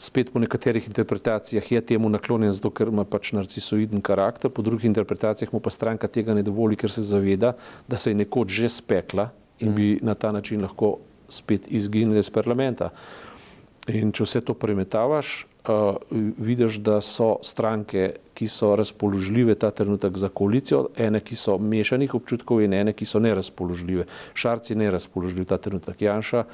spet 0.01 0.31
po 0.33 0.39
nekaterih 0.41 0.87
interpretacijah 0.87 1.71
je 1.71 1.81
temu 1.81 2.09
naklonjen, 2.09 2.51
zato 2.57 2.71
ker 2.73 2.89
ima 2.89 3.05
pač 3.05 3.35
narcisoiden 3.37 4.01
karakter, 4.01 4.49
po 4.49 4.65
drugih 4.65 4.89
interpretacijah 4.89 5.53
mu 5.53 5.61
pa 5.61 5.69
stranka 5.69 6.09
tega 6.09 6.33
ne 6.33 6.41
dovoli, 6.43 6.75
ker 6.75 6.89
se 6.89 7.05
zaveda, 7.05 7.53
da 7.87 8.01
se 8.01 8.09
je 8.09 8.17
nekoč 8.23 8.57
že 8.61 8.69
spekla 8.69 9.29
in 9.61 9.75
bi 9.77 9.99
na 10.01 10.15
ta 10.17 10.31
način 10.33 10.65
lahko 10.65 10.97
spet 11.29 11.69
izginili 11.69 12.19
iz 12.19 12.29
parlamenta. 12.33 12.89
In 13.87 14.11
če 14.11 14.25
vse 14.25 14.41
to 14.45 14.53
premetavaš, 14.57 15.45
uh, 15.69 15.95
vidiš, 16.37 16.81
da 16.81 16.99
so 17.05 17.35
stranke, 17.45 18.11
ki 18.33 18.47
so 18.49 18.73
razpoložljive 18.77 19.55
ta 19.55 19.69
trenutek 19.71 20.17
za 20.17 20.29
koalicijo, 20.29 20.87
ene, 20.97 21.21
ki 21.21 21.37
so 21.37 21.57
mešanih 21.57 22.13
občutkov 22.17 22.61
in 22.65 22.73
ene, 22.73 22.93
ki 22.97 23.05
so 23.05 23.21
nerazpoložljive. 23.21 24.05
Šarci 24.33 24.73
je 24.73 24.81
nerazpoložljiv 24.81 25.49
ta 25.49 25.57
trenutek. 25.61 26.01
Janša 26.01 26.45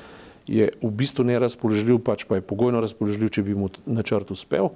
je 0.48 0.70
v 0.82 0.92
bistvu 0.92 1.28
nerazpoložljiv, 1.28 2.00
pač 2.04 2.24
pa 2.28 2.40
je 2.40 2.46
pogojno 2.48 2.82
razpoložljiv, 2.82 3.36
če 3.36 3.44
bi 3.44 3.56
mu 3.56 3.70
načrt 3.86 4.32
uspel. 4.32 4.72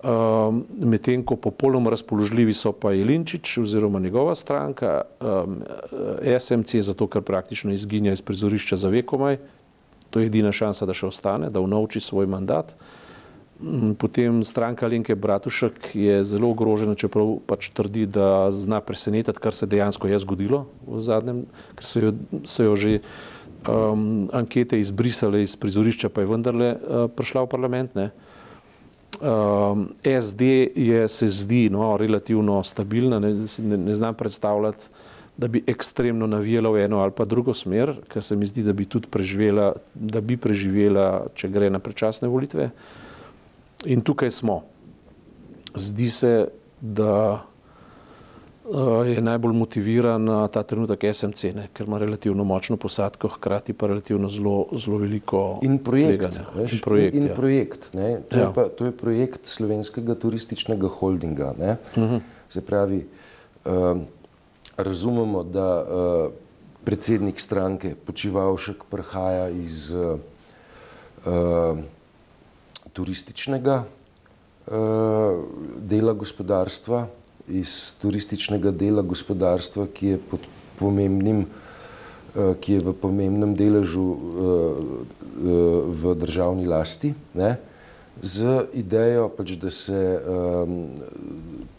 Um, 0.00 0.62
Medtem 0.80 1.20
ko 1.28 1.36
popolnoma 1.36 1.90
razpoložljivi 1.92 2.54
so 2.56 2.72
pa 2.72 2.94
Jelinčič 2.96 3.58
oziroma 3.60 4.00
njegova 4.00 4.34
stranka, 4.34 5.02
um, 5.20 5.60
SMC, 6.38 6.80
zato 6.80 7.06
ker 7.06 7.20
praktično 7.22 7.72
izginja 7.72 8.14
iz 8.16 8.22
prizorišča 8.24 8.76
za 8.80 8.88
vekomaj, 8.88 9.36
to 10.10 10.20
je 10.20 10.30
edina 10.32 10.52
šansa, 10.52 10.88
da 10.88 10.96
še 10.96 11.10
ostane, 11.10 11.50
da 11.52 11.60
unovči 11.60 12.00
svoj 12.00 12.30
mandat. 12.32 12.72
Um, 13.60 13.92
potem 13.92 14.40
stranka 14.44 14.88
Linke 14.88 15.14
Bratušek 15.14 15.92
je 15.92 16.24
zelo 16.24 16.48
ogrožena, 16.56 16.96
čeprav 16.96 17.36
pač 17.44 17.68
trdi, 17.68 18.06
da 18.08 18.48
zna 18.48 18.80
presenetiti, 18.80 19.36
kar 19.40 19.52
se 19.52 19.68
dejansko 19.68 20.08
je 20.08 20.22
zgodilo 20.24 20.64
v 20.88 21.04
zadnjem, 21.04 21.44
ker 21.76 21.84
so 21.84 22.00
jo, 22.00 22.14
so 22.48 22.64
jo 22.64 22.72
že 22.72 23.00
um, 23.68 24.28
ankete 24.32 24.80
izbrisale 24.80 25.42
iz 25.42 25.56
prizorišča, 25.56 26.08
pa 26.08 26.20
je 26.20 26.30
vendarle 26.30 26.72
uh, 26.74 27.06
prišla 27.16 27.44
v 27.44 27.50
parlament. 27.50 27.94
Ne? 27.94 28.10
Um, 29.20 29.88
SD 30.04 30.72
je, 30.76 31.08
se 31.08 31.28
zdi 31.28 31.68
no, 31.70 31.96
relativno 32.00 32.62
stabilna, 32.62 33.18
ne, 33.18 33.34
ne, 33.58 33.76
ne 33.76 33.94
znam 33.94 34.14
predstavljati, 34.14 34.88
da 35.36 35.48
bi 35.48 35.62
ekstremno 35.66 36.26
navijala 36.26 36.70
v 36.70 36.84
eno 36.84 36.98
ali 37.00 37.12
pa 37.16 37.24
drugo 37.24 37.54
smer, 37.54 37.94
ker 38.08 38.22
se 38.22 38.36
mi 38.36 38.46
zdi, 38.46 38.62
da 38.62 38.72
bi 38.72 38.84
tudi 38.84 39.08
preživela, 39.08 39.72
da 39.94 40.20
bi 40.20 40.36
preživela, 40.36 41.26
če 41.34 41.48
gre 41.48 41.70
na 41.70 41.78
predčasne 41.78 42.28
volitve. 42.28 42.70
In 43.88 44.00
tukaj 44.04 44.30
smo. 44.30 44.62
Zdi 45.74 46.08
se, 46.10 46.32
da 46.80 47.44
je 49.06 49.20
najbolj 49.20 49.52
motiviran 49.52 50.26
ta 50.52 50.62
trenutek 50.62 51.04
SMC, 51.12 51.44
ne, 51.54 51.68
ker 51.74 51.88
ima 51.88 51.98
relativno 51.98 52.44
močno 52.44 52.76
posadko, 52.76 53.28
hkrati 53.28 53.72
pa 53.72 53.86
relativno 53.86 54.28
zelo, 54.28 54.66
zelo 54.78 54.98
veliko 54.98 55.58
in 55.62 55.78
projekt. 55.78 56.38
Veš, 56.54 56.72
in 56.72 56.80
projekt, 56.84 57.16
in 57.16 57.26
ja. 57.26 57.34
projekt 57.34 57.90
to, 57.92 58.38
Ja. 58.38 58.46
je 58.46 58.52
pa, 58.54 58.68
to 58.68 58.86
je 58.86 58.92
projekt 58.92 59.46
slovenskega 59.46 60.14
turističnega 60.14 60.88
holdinga. 60.88 61.54
Ne? 61.58 61.76
Se 62.48 62.60
pravi, 62.60 63.06
um, 63.64 64.04
razumemo, 64.76 65.42
da 65.42 65.68
uh, 65.82 66.32
predsednik 66.84 67.40
stranke 67.40 67.94
Počivalšek 67.94 68.84
prihaja 68.90 69.48
iz 69.48 69.92
uh, 69.92 70.18
uh, 71.26 71.78
turističnega 72.92 73.82
uh, 73.84 74.74
dela 75.76 76.12
gospodarstva, 76.12 77.06
iz 77.50 77.94
turističnega 78.00 78.70
dela 78.70 79.02
gospodarstva, 79.02 79.88
ki 79.94 80.14
je 80.14 80.20
pod 80.30 80.46
pomembnim, 80.78 81.44
uh, 81.44 82.54
ki 82.60 82.78
je 82.78 82.84
v 82.86 82.94
pomembnem 82.94 83.54
deležu 83.58 84.04
uh, 84.04 84.20
uh, 84.20 85.90
v 85.90 86.14
državni 86.20 86.68
lasti, 86.70 87.14
ne? 87.34 87.56
z 88.20 88.66
idejo, 88.76 89.30
pač, 89.32 89.54
da 89.56 89.70
se 89.72 89.96
um, 89.96 90.92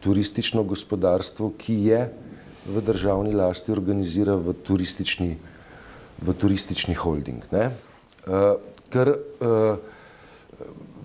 turistično 0.02 0.64
gospodarstvo, 0.66 1.52
ki 1.58 1.76
je 1.86 2.02
v 2.66 2.82
državni 2.82 3.34
lasti, 3.36 3.72
organizira 3.72 4.34
v 4.36 4.56
turistični, 4.66 5.36
v 6.22 6.34
turistični 6.34 6.98
holding. 6.98 7.46
Ne? 7.54 7.70
Uh, 8.26 8.58
kar 8.90 9.14
uh, 9.14 9.78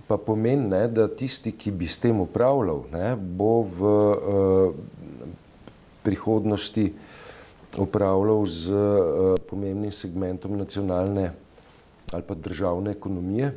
pa 0.06 0.16
pomeni, 0.16 0.68
ne, 0.68 0.86
da 0.88 1.08
tisti, 1.08 1.52
ki 1.52 1.72
bi 1.74 1.88
s 1.90 1.98
tem 1.98 2.20
upravljal, 2.20 2.84
ne, 2.92 3.16
bo 3.16 3.62
v 3.66 3.80
uh, 3.82 4.74
prihodnosti 6.06 6.92
upravljal 7.78 8.46
z 8.46 8.70
uh, 8.70 9.34
pomembnim 9.50 9.92
segmentom 9.92 10.56
nacionalne 10.56 11.32
ali 12.14 12.22
pa 12.22 12.34
državne 12.38 12.92
ekonomije. 12.94 13.50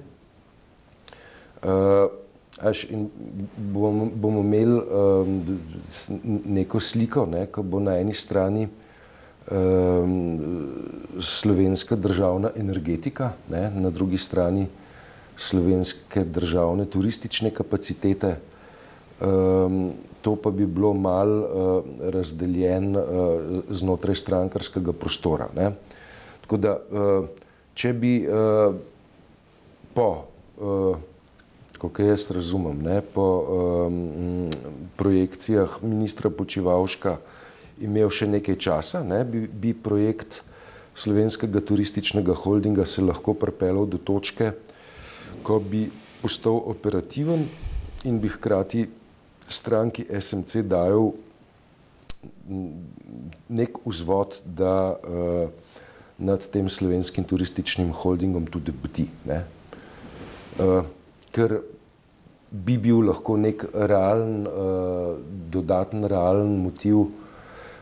Uh, 1.62 2.10
až 2.60 2.84
in 2.90 3.08
bomo, 3.58 4.10
bomo 4.10 4.42
imeli 4.42 4.74
um, 4.74 5.44
neko 6.46 6.80
sliko, 6.80 7.26
ne, 7.26 7.46
ko 7.46 7.64
bo 7.64 7.80
na 7.80 8.00
eni 8.02 8.14
strani 8.14 8.68
um, 9.52 10.40
slovenska 11.22 11.96
državna 11.96 12.52
energetika, 12.56 13.32
ne, 13.50 13.70
na 13.76 13.90
drugi 13.90 14.18
strani 14.18 14.68
slovenske 15.40 16.26
državne 16.28 16.86
turistične 16.86 17.54
kapacitete. 17.56 18.36
Um, 19.20 19.92
to 20.22 20.36
pa 20.36 20.52
bi 20.52 20.66
bilo 20.68 20.94
mal 20.94 21.30
uh, 21.32 21.84
razdeljen 22.12 22.96
uh, 22.96 23.04
znotraj 23.70 24.16
strankarskega 24.20 24.94
prostora. 24.94 25.48
Ne. 25.56 25.72
Tako 26.44 26.58
da, 26.58 26.76
uh, 26.76 27.30
če 27.74 27.94
bi 27.96 28.14
uh, 28.28 28.76
po 29.96 30.10
uh, 30.60 31.08
kot 31.80 32.00
jaz 32.04 32.28
razumem, 32.36 32.82
ne, 32.84 33.00
po 33.02 33.26
um, 33.88 34.50
projekcijah 35.00 35.80
ministra 35.82 36.30
Počivalška 36.30 37.16
imel 37.80 38.12
še 38.12 38.28
nekaj 38.28 38.58
časa, 38.60 39.04
ne, 39.08 39.24
bi, 39.24 39.46
bi 39.48 39.72
projekt 39.72 40.42
slovenskega 41.00 41.62
turističnega 41.64 42.36
holdinga 42.36 42.84
se 42.86 43.04
lahko 43.06 43.34
pripeljal 43.40 43.88
do 43.88 43.98
točke, 43.98 44.52
ko 45.44 45.60
bi 45.60 45.88
postal 46.22 46.62
operativen 46.72 47.46
in 48.04 48.20
bi 48.20 48.30
hkrati 48.30 48.88
stranki 49.48 50.06
SMC 50.20 50.64
dajal 50.68 51.12
nek 53.50 53.80
vzvod, 53.86 54.42
da 54.44 54.96
uh, 54.96 55.50
nad 56.20 56.44
tem 56.52 56.70
slovenskim 56.70 57.24
turističnim 57.24 57.92
holdingom 57.96 58.48
tudi 58.52 58.74
bdi. 58.76 59.08
Ne. 59.30 59.44
Uh, 60.60 60.84
ker 61.32 61.62
bi 62.52 62.78
bil 62.82 63.06
lahko 63.08 63.38
nek 63.40 63.64
realen, 63.74 64.48
uh, 64.50 65.16
dodaten 65.54 66.04
realen 66.10 66.58
motiv 66.64 67.08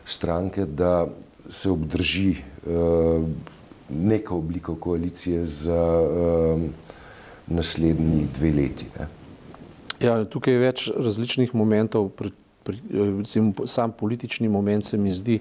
stranke, 0.05 0.65
da 0.65 1.07
se 1.49 1.71
obdrži 1.71 2.35
uh, 2.67 3.23
neka 3.89 4.35
oblika 4.35 4.75
koalicije 4.79 5.45
za 5.45 5.81
uh, 6.03 6.67
naslednji 7.47 8.27
dve 8.37 8.51
leti. 8.51 8.85
Ne. 8.99 9.07
Ja, 9.99 10.19
tukaj 10.25 10.53
je 10.53 10.61
več 10.61 10.85
različnih 10.93 11.55
momentov. 11.57 12.11
Pri, 12.17 12.31
pri, 12.63 12.79
recimo, 12.91 13.67
sam 13.67 13.91
politični 13.91 14.49
moment 14.49 14.85
se 14.85 14.97
mi 14.97 15.11
zdi, 15.11 15.39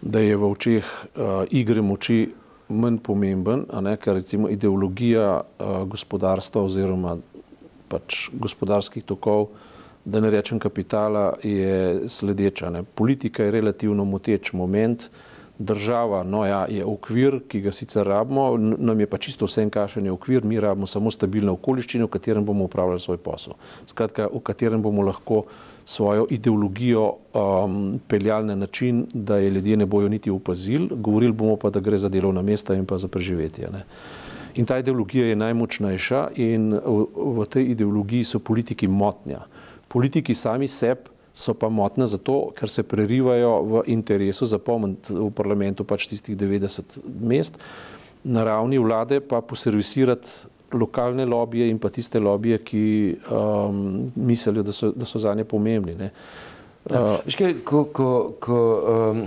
da 0.00 0.20
je 0.24 0.36
v 0.36 0.48
očeh 0.48 0.84
uh, 0.84 1.44
igre 1.50 1.82
moči 1.84 2.30
manj 2.70 3.00
pomemben, 3.04 3.66
ne, 3.82 3.96
ker 4.00 4.16
recimo 4.16 4.48
ideologija 4.48 5.26
uh, 5.40 5.82
gospodarstva 5.90 6.62
oziroma 6.64 7.18
pač 7.90 8.28
gospodarskih 8.32 9.04
tokov, 9.04 9.50
da 10.04 10.22
ne 10.22 10.30
rečem 10.32 10.58
kapitala, 10.62 11.34
je 11.44 12.08
sledeča. 12.08 12.70
Ne. 12.70 12.82
Politika 12.82 13.44
je 13.44 13.54
relativno 13.58 14.06
moteč 14.08 14.54
moment, 14.56 15.10
država 15.60 16.22
no 16.24 16.46
ja, 16.46 16.64
je 16.68 16.84
okvir, 16.84 17.40
ki 17.48 17.60
ga 17.60 17.72
sicer 17.72 18.06
rabimo, 18.06 18.56
nam 18.56 19.00
je 19.00 19.06
pa 19.06 19.18
čisto 19.18 19.44
vse 19.44 19.62
en 19.62 19.70
kašen 19.70 20.06
je 20.08 20.12
okvir, 20.12 20.44
mi 20.44 20.60
rabimo 20.60 20.86
samo 20.88 21.10
stabilne 21.12 21.52
okoliščine, 21.52 22.06
v 22.06 22.14
katerem 22.16 22.44
bomo 22.44 22.64
upravljali 22.64 23.00
svoj 23.00 23.18
posel. 23.20 23.58
Skratka, 23.86 24.30
v 24.32 24.40
katerem 24.40 24.82
bomo 24.82 25.04
lahko 25.04 25.44
svojo 25.84 26.26
ideologijo 26.30 27.04
um, 27.34 28.00
peljali 28.08 28.46
na 28.46 28.54
način, 28.54 29.04
da 29.12 29.36
je 29.36 29.50
ljudje 29.50 29.76
ne 29.76 29.86
bojo 29.86 30.08
niti 30.08 30.30
upazili, 30.30 30.88
govorili 30.90 31.32
bomo 31.32 31.56
pa, 31.56 31.70
da 31.70 31.80
gre 31.80 31.98
za 31.98 32.08
delovna 32.08 32.42
mesta 32.42 32.74
in 32.74 32.86
pa 32.86 32.98
za 32.98 33.08
preživetje. 33.08 33.68
Ne. 33.72 33.84
In 34.54 34.66
ta 34.66 34.78
ideologija 34.78 35.26
je 35.26 35.36
najmočnejša 35.36 36.28
in 36.36 36.72
v, 36.72 37.06
v 37.36 37.46
tej 37.46 37.70
ideologiji 37.76 38.24
so 38.24 38.38
politiki 38.38 38.88
motnja. 38.88 39.44
Politiki 39.88 40.34
sami 40.34 40.68
sebi 40.68 41.19
so 41.32 41.54
pa 41.54 41.68
motna 41.68 42.06
zato, 42.06 42.50
ker 42.56 42.68
se 42.68 42.82
prerivajo 42.82 43.52
v 43.62 43.82
interesu 43.92 44.46
zapomniti 44.46 45.14
v 45.14 45.30
parlamentu 45.34 45.84
pač 45.84 46.08
tistih 46.10 46.36
90 46.36 47.00
mest, 47.20 47.60
na 48.24 48.44
ravni 48.44 48.78
vlade 48.78 49.20
pa 49.20 49.40
poservisirati 49.40 50.50
lokalne 50.72 51.24
lobije 51.26 51.68
in 51.70 51.78
pa 51.78 51.90
tiste 51.90 52.20
lobije, 52.20 52.58
ki 52.64 52.82
um, 53.30 54.06
mislijo, 54.14 54.62
da 54.62 54.72
so, 54.72 54.92
da 54.92 55.06
so 55.06 55.18
za 55.18 55.34
nje 55.34 55.44
pomembni. 55.44 55.94
Ne. 55.94 56.10
Uh, 56.90 57.16
Škaj, 57.26 57.54
ko, 57.64 57.84
ko, 57.84 58.10
ko 58.40 58.58
um, 58.90 59.24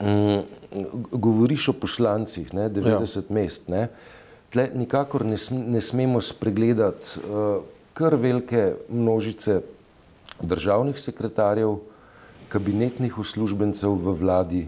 um, 0.00 0.42
govoriš 1.10 1.68
o 1.68 1.72
poslancih, 1.72 2.54
ne, 2.54 2.68
90 2.70 3.16
ja. 3.16 3.34
mest, 3.34 3.68
ne, 3.68 3.88
tle 4.50 4.68
nikakor 4.74 5.24
ne, 5.26 5.38
sm, 5.38 5.62
ne 5.70 5.80
smemo 5.80 6.20
spregledati 6.20 7.22
uh, 7.22 7.62
kar 7.94 8.16
velike 8.16 8.72
množice 8.88 9.60
državnih 10.42 11.00
sekretarjev, 11.00 11.78
kabinetnih 12.48 13.18
uslužbencev 13.18 13.90
v 13.94 14.14
vladi, 14.20 14.62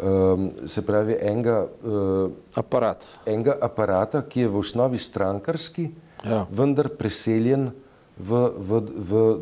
um, 0.00 0.50
se 0.66 0.82
pravi 0.82 1.16
enega, 1.20 1.66
uh, 1.84 2.30
Aparat. 2.56 3.04
enega 3.26 3.58
aparata, 3.60 4.22
ki 4.22 4.40
je 4.40 4.48
v 4.48 4.58
osnovi 4.58 4.98
strankarski, 4.98 5.90
Ja. 6.24 6.46
vendar 6.48 6.88
preseljen 6.88 7.70
v, 8.16 8.30
v, 8.56 8.70
v 8.80 9.12
uh, 9.12 9.38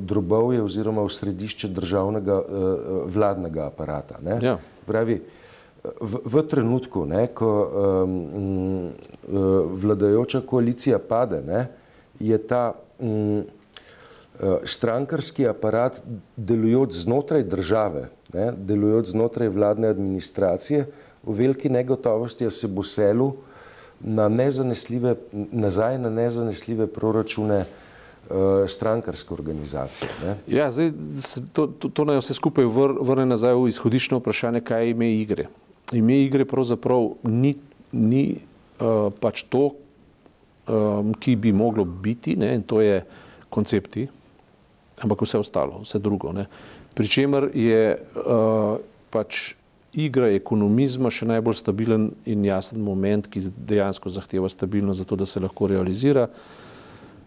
drobovje 0.00 0.62
oziroma 0.62 1.02
v 1.04 1.12
središče 1.12 1.68
državnega 1.68 2.36
uh, 2.40 2.46
vladnega 3.04 3.66
aparata. 3.66 4.16
Ne? 4.24 4.38
Ja. 4.40 4.56
Pravi, 4.86 5.20
v, 6.00 6.12
v 6.24 6.34
trenutku, 6.48 7.04
ne, 7.04 7.26
ko 7.28 7.50
um, 7.50 8.14
um, 8.32 8.90
vladajoča 9.76 10.40
koalicija 10.48 10.98
pade, 10.98 11.42
ne, 11.44 11.68
je 12.18 12.38
ta 12.38 12.72
um, 12.98 13.44
strankarski 14.64 15.48
aparat 15.48 16.02
delujoč 16.36 16.92
znotraj 16.92 17.44
države, 17.44 18.08
ne, 18.34 18.52
delujoč 18.56 19.12
znotraj 19.14 19.48
vladne 19.48 19.88
administracije, 19.88 20.86
v 21.26 21.34
veliki 21.34 21.68
negotovosti, 21.68 22.50
se 22.50 22.68
bo 22.68 22.82
selil 22.82 23.32
na 24.00 24.28
nezanesljive, 24.28 25.14
nazaj 25.32 25.98
na 25.98 26.10
nezanesljive 26.10 26.86
proračune 26.86 27.64
uh, 27.64 28.36
strankarske 28.66 29.34
organizacije. 29.34 30.10
Ne. 30.24 30.36
Ja, 30.46 30.70
zdaj, 30.70 30.92
to, 31.52 31.66
to, 31.66 31.88
to 31.88 32.04
naj 32.04 32.20
vse 32.20 32.36
skupaj 32.36 32.64
vr, 32.64 32.98
vrne 33.00 33.26
nazaj 33.26 33.56
v 33.56 33.70
izhodiščno 33.72 34.20
vprašanje, 34.20 34.60
kaj 34.60 34.84
je 34.84 34.90
ime 34.90 35.10
igre. 35.16 35.48
Ime 35.92 36.20
igre 36.22 36.44
pravzaprav 36.44 37.08
ni, 37.22 37.56
ni 37.92 38.24
uh, 38.36 39.08
pač 39.20 39.42
to, 39.48 39.70
um, 40.68 41.14
ki 41.14 41.36
bi 41.36 41.52
moglo 41.52 41.84
biti, 41.84 42.36
ne, 42.36 42.54
in 42.54 42.62
to 42.62 42.80
je 42.84 43.00
koncepti, 43.50 44.06
ampak 45.02 45.22
vse 45.22 45.38
ostalo, 45.38 45.82
vse 45.84 45.98
drugo. 45.98 46.32
Ne. 46.32 46.46
Pričemer 46.94 47.50
je 47.54 47.96
uh, 47.96 48.78
pač 49.10 49.54
igra 49.96 50.28
ekonomizma 50.36 51.10
še 51.12 51.28
najbolj 51.28 51.58
stabilen 51.60 52.10
in 52.28 52.44
jasen 52.44 52.82
moment, 52.84 53.28
ki 53.28 53.46
dejansko 53.56 54.12
zahteva 54.12 54.48
stabilnost, 54.52 55.04
zato 55.04 55.16
da 55.16 55.28
se 55.28 55.40
lahko 55.40 55.68
realizira. 55.72 56.28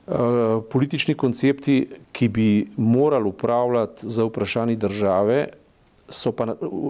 Uh, 0.10 0.62
politični 0.70 1.14
koncepti, 1.18 1.84
ki 2.14 2.30
bi 2.34 2.50
morali 2.78 3.30
upravljati 3.30 4.10
za 4.10 4.26
vprašanje 4.26 4.78
države, 4.82 5.40
so 6.10 6.32
pa 6.34 6.48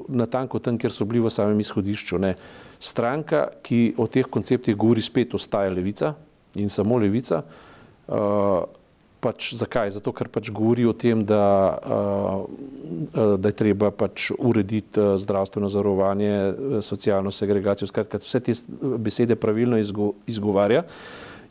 natanko 0.07 0.59
tam, 0.63 0.77
kjer 0.79 0.93
so 0.95 1.07
bili 1.07 1.19
v 1.19 1.31
samem 1.31 1.59
izhodišču. 1.59 2.19
Ne. 2.23 2.33
Stranka, 2.79 3.49
ki 3.63 3.95
o 3.99 4.07
teh 4.07 4.27
konceptih 4.31 4.77
govori, 4.79 5.03
spet 5.03 5.35
ostaja 5.35 5.71
levica 5.71 6.13
in 6.55 6.71
samo 6.71 6.99
levica. 6.99 7.43
Uh, 8.07 8.63
pač 9.19 9.53
zakaj? 9.59 9.93
Zato, 9.97 10.13
ker 10.15 10.29
pač 10.31 10.51
govori 10.55 10.85
o 10.87 10.93
tem, 10.93 11.23
da, 11.27 11.43
uh, 11.79 13.37
da 13.37 13.51
je 13.51 13.57
treba 13.57 13.91
pač 13.91 14.29
urediti 14.37 15.07
zdravstveno 15.19 15.69
zarovanje, 15.71 16.35
socialno 16.85 17.31
segregacijo, 17.31 17.89
skratka, 17.89 18.21
vse 18.23 18.43
te 18.43 18.55
besede 18.97 19.39
pravilno 19.39 19.79
izgo, 19.79 20.13
izgovarja. 20.27 20.85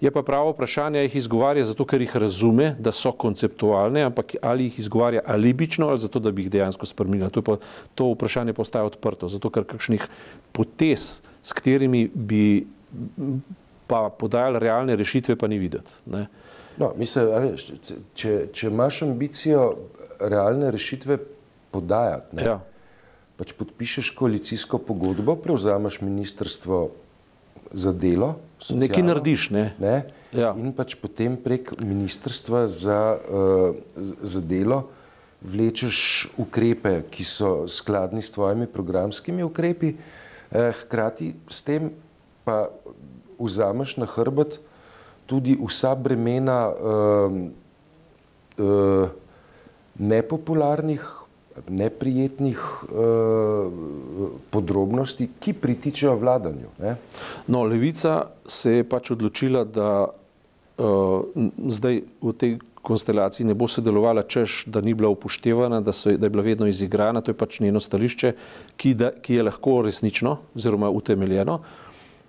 Je 0.01 0.11
pa 0.15 0.23
pravo 0.23 0.53
vprašanje, 0.53 1.01
jih 1.03 1.17
izgovarja 1.17 1.65
zato, 1.65 1.83
ker 1.85 2.01
jih 2.01 2.13
razume, 2.23 2.69
da 2.79 2.93
so 2.95 3.11
konceptualne, 3.19 4.05
ampak 4.07 4.37
ali 4.43 4.69
jih 4.69 4.79
izgovarja 4.79 5.25
alibično 5.27 5.89
ali 5.89 5.99
zato, 5.99 6.23
da 6.23 6.31
bi 6.31 6.45
jih 6.45 6.53
dejansko 6.55 6.87
spremenila. 6.87 7.31
To, 7.35 7.57
to 7.99 8.13
vprašanje 8.13 8.55
postaje 8.55 8.87
odprto, 8.87 9.29
zato 9.29 9.51
ker 9.51 9.67
kakšnih 9.67 10.07
potez, 10.55 11.19
s 11.43 11.53
katerimi 11.53 12.07
bi 12.15 12.67
pa 13.91 14.07
podajali 14.19 14.63
realne 14.63 14.97
rešitve, 14.97 15.37
pa 15.37 15.49
ni 15.51 15.59
videti. 15.59 15.91
Ne? 16.07 16.29
No, 16.79 16.93
mislim, 16.97 17.57
če, 18.15 18.35
če 18.55 18.71
imaš 18.71 19.03
ambicijo 19.09 19.65
realne 20.21 20.71
rešitve 20.71 21.19
podajati, 21.75 22.39
ne, 22.39 22.45
ja. 22.47 22.59
pač 23.39 23.53
podpišeš 23.59 24.13
koalicijsko 24.19 24.81
pogodbo, 24.83 25.37
prevzameš 25.43 26.01
ministrstvo 26.05 26.89
za 27.73 27.93
delo. 27.93 28.37
Socialno, 28.59 28.85
Nekaj 28.87 29.05
narediš. 29.05 29.51
Ne? 29.55 29.65
Ne? 29.83 29.97
Ja. 30.33 30.53
In 30.59 30.73
pač 30.77 30.97
potem 30.99 31.37
prek 31.41 31.75
ministrstva 31.81 32.67
za, 32.71 33.01
uh, 33.17 34.07
za 34.23 34.41
delo 34.41 34.87
vlečeš 35.43 36.29
ukrepe, 36.39 37.03
ki 37.11 37.25
so 37.25 37.69
skladni 37.71 38.23
s 38.23 38.33
tvojimi 38.35 38.67
programskimi 38.67 39.45
ukrepi, 39.47 39.95
eh, 40.51 40.73
hkrati 40.83 41.35
s 41.51 41.63
tem 41.63 41.93
pa 42.45 42.71
vzameš 43.39 43.97
na 44.03 44.07
hrbet 44.07 44.59
tudi 45.29 45.59
vsa 45.61 45.93
bremena 45.95 46.59
uh, 46.73 47.39
uh, 48.59 49.09
nepopularnih 49.99 51.05
neprijetnih 51.69 52.59
uh, 52.83 53.73
podrobnosti, 54.51 55.29
ki 55.41 55.53
pritičajo 55.53 56.17
vladanju. 56.17 56.71
Ne? 56.79 56.97
No, 57.47 57.63
levica 57.63 58.23
se 58.47 58.79
je 58.79 58.85
pač 58.89 59.11
odločila, 59.11 59.65
da 59.65 60.07
uh, 60.07 61.25
zdaj 61.69 62.03
v 62.23 62.35
tej 62.39 62.59
konstelaciji 62.83 63.47
ne 63.47 63.57
bo 63.59 63.69
sodelovala, 63.69 64.23
češ, 64.23 64.63
da 64.67 64.81
ni 64.81 64.95
bila 64.95 65.11
upoštevana, 65.13 65.81
da, 65.85 65.93
so, 65.93 66.15
da 66.17 66.27
je 66.27 66.31
bila 66.31 66.47
vedno 66.47 66.67
izigrana. 66.67 67.21
To 67.21 67.35
je 67.35 67.37
pač 67.39 67.61
njeno 67.61 67.81
stališče, 67.81 68.33
ki, 68.77 68.95
da, 68.95 69.13
ki 69.23 69.41
je 69.41 69.49
lahko 69.51 69.83
resnično 69.85 70.39
oziroma 70.57 70.91
utemeljeno. 70.91 71.59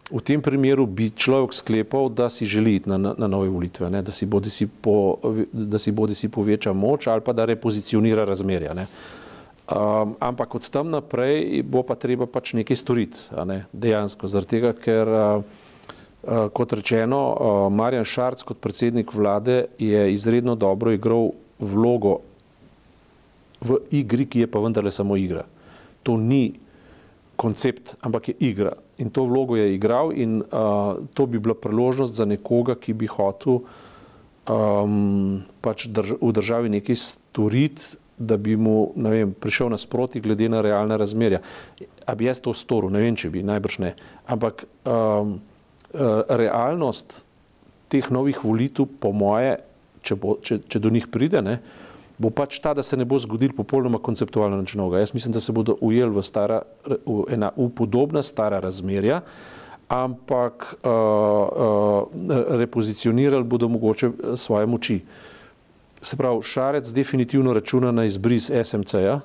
V 0.10 0.22
tem 0.26 0.41
primeru 0.41 0.88
bi 0.89 1.12
človek 1.13 1.54
sklepal, 1.54 2.10
da 2.10 2.30
si 2.34 2.50
želi 2.50 2.80
iti 2.82 2.89
na, 2.89 2.98
na, 2.98 3.13
na 3.17 3.28
nove 3.30 3.50
volitve, 3.50 3.89
ne? 3.93 4.02
da 4.02 4.12
si 4.12 4.26
bodi 4.26 4.50
si, 4.50 4.65
po, 4.65 5.22
da 5.54 5.78
si 5.78 5.91
bodi 5.93 6.17
si 6.17 6.32
poveča 6.34 6.74
moč 6.74 7.08
ali 7.08 7.22
pa 7.22 7.34
da 7.34 7.45
repozicionira 7.45 8.26
razmerja. 8.26 8.74
Um, 9.69 10.15
ampak 10.17 10.56
od 10.56 10.69
tam 10.69 10.89
naprej 10.89 11.62
bo 11.62 11.84
pa 11.86 11.93
treba 11.93 12.26
pač 12.26 12.56
nekaj 12.58 12.74
storiti, 12.74 13.22
ne? 13.45 13.67
dejansko, 13.69 14.26
zaradi 14.26 14.58
tega, 14.58 14.74
ker 14.74 15.06
uh, 15.06 15.45
uh, 16.26 16.50
kot 16.50 16.74
rečeno, 16.74 17.19
uh, 17.30 17.60
Marjan 17.69 18.06
Šarc 18.06 18.41
kot 18.41 18.58
predsednik 18.58 19.13
vlade 19.13 19.67
je 19.78 20.10
izredno 20.13 20.58
dobro 20.58 20.89
igral 20.89 21.38
vlogo 21.60 22.26
v 23.62 23.78
igri, 23.91 24.26
ki 24.26 24.45
je 24.45 24.50
pa 24.50 24.58
vendarle 24.63 24.91
samo 24.91 25.17
igra. 25.19 25.45
To 26.04 26.17
ni 26.17 26.56
koncept, 27.39 27.95
ampak 28.04 28.30
je 28.30 28.36
igra. 28.52 28.75
In 28.99 29.10
to 29.15 29.23
vlogo 29.23 29.56
je 29.56 29.71
igral 29.71 30.12
in 30.12 30.41
uh, 30.43 30.99
to 31.15 31.25
bi 31.25 31.39
bila 31.39 31.56
priložnost 31.56 32.12
za 32.13 32.28
nekoga, 32.28 32.75
ki 32.75 32.93
bi 32.99 33.08
hotel 33.08 33.62
um, 34.49 35.43
pač 35.63 35.88
drž 35.88 36.19
v 36.19 36.32
državi 36.36 36.73
nekaj 36.75 36.99
storiti, 36.99 37.95
da 38.19 38.36
bi 38.36 38.58
mu 38.60 38.91
vem, 38.99 39.32
prišel 39.32 39.71
nasproti, 39.71 40.19
glede 40.19 40.49
na 40.52 40.60
realne 40.60 40.97
razmerja. 40.99 41.39
A 42.04 42.15
bi 42.19 42.28
jaz 42.28 42.43
to 42.43 42.52
storil, 42.52 42.91
ne 42.91 42.99
vem, 42.99 43.15
če 43.15 43.32
bi, 43.32 43.45
najbrž 43.47 43.80
ne. 43.80 43.93
Ampak 44.28 44.65
um, 44.84 45.38
realnost 46.28 47.23
teh 47.89 48.12
novih 48.12 48.43
volitev, 48.43 48.89
po 48.99 49.13
moje, 49.15 49.56
če, 50.04 50.19
bo, 50.19 50.36
če, 50.43 50.60
če 50.67 50.84
do 50.84 50.91
njih 50.91 51.08
pride, 51.08 51.39
ne, 51.45 51.62
bo 52.19 52.29
pač 52.29 52.60
ta, 52.60 52.73
da 52.75 52.84
se 52.84 52.97
ne 52.99 53.08
bo 53.08 53.15
zgodil 53.19 53.53
popolnoma 53.55 54.01
konceptualno 54.03 54.60
nič 54.60 54.75
novega. 54.75 54.99
Jaz 54.99 55.15
mislim, 55.15 55.34
da 55.34 55.39
se 55.39 55.55
bodo 55.55 55.77
ujeli 55.79 56.12
v, 56.12 56.23
stara, 56.23 56.62
v, 56.84 57.23
ena, 57.32 57.53
v 57.55 57.69
podobna 57.71 58.23
stara 58.23 58.60
razmerja, 58.60 59.21
ampak 59.89 60.67
uh, 60.84 60.91
uh, 60.91 62.38
repozicionirali 62.60 63.47
bodo 63.47 63.71
mogoče 63.71 64.36
svoje 64.36 64.67
moči. 64.67 64.99
Se 66.01 66.17
pravi, 66.19 66.43
Šarec 66.43 66.91
definitivno 66.91 67.55
računa 67.55 67.91
na 67.91 68.05
izbris 68.05 68.51
SMC-ja, 68.51 69.19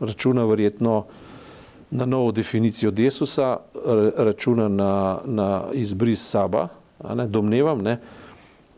računa 0.00 0.44
verjetno 0.44 1.04
na 1.90 2.06
novo 2.06 2.32
definicijo 2.32 2.90
Desusa, 2.90 3.58
računa 4.16 4.68
na, 4.68 5.18
na 5.24 5.48
izbris 5.72 6.22
Saba, 6.24 6.68
ne, 7.14 7.26
domnevam, 7.28 7.82
ne, 7.84 7.98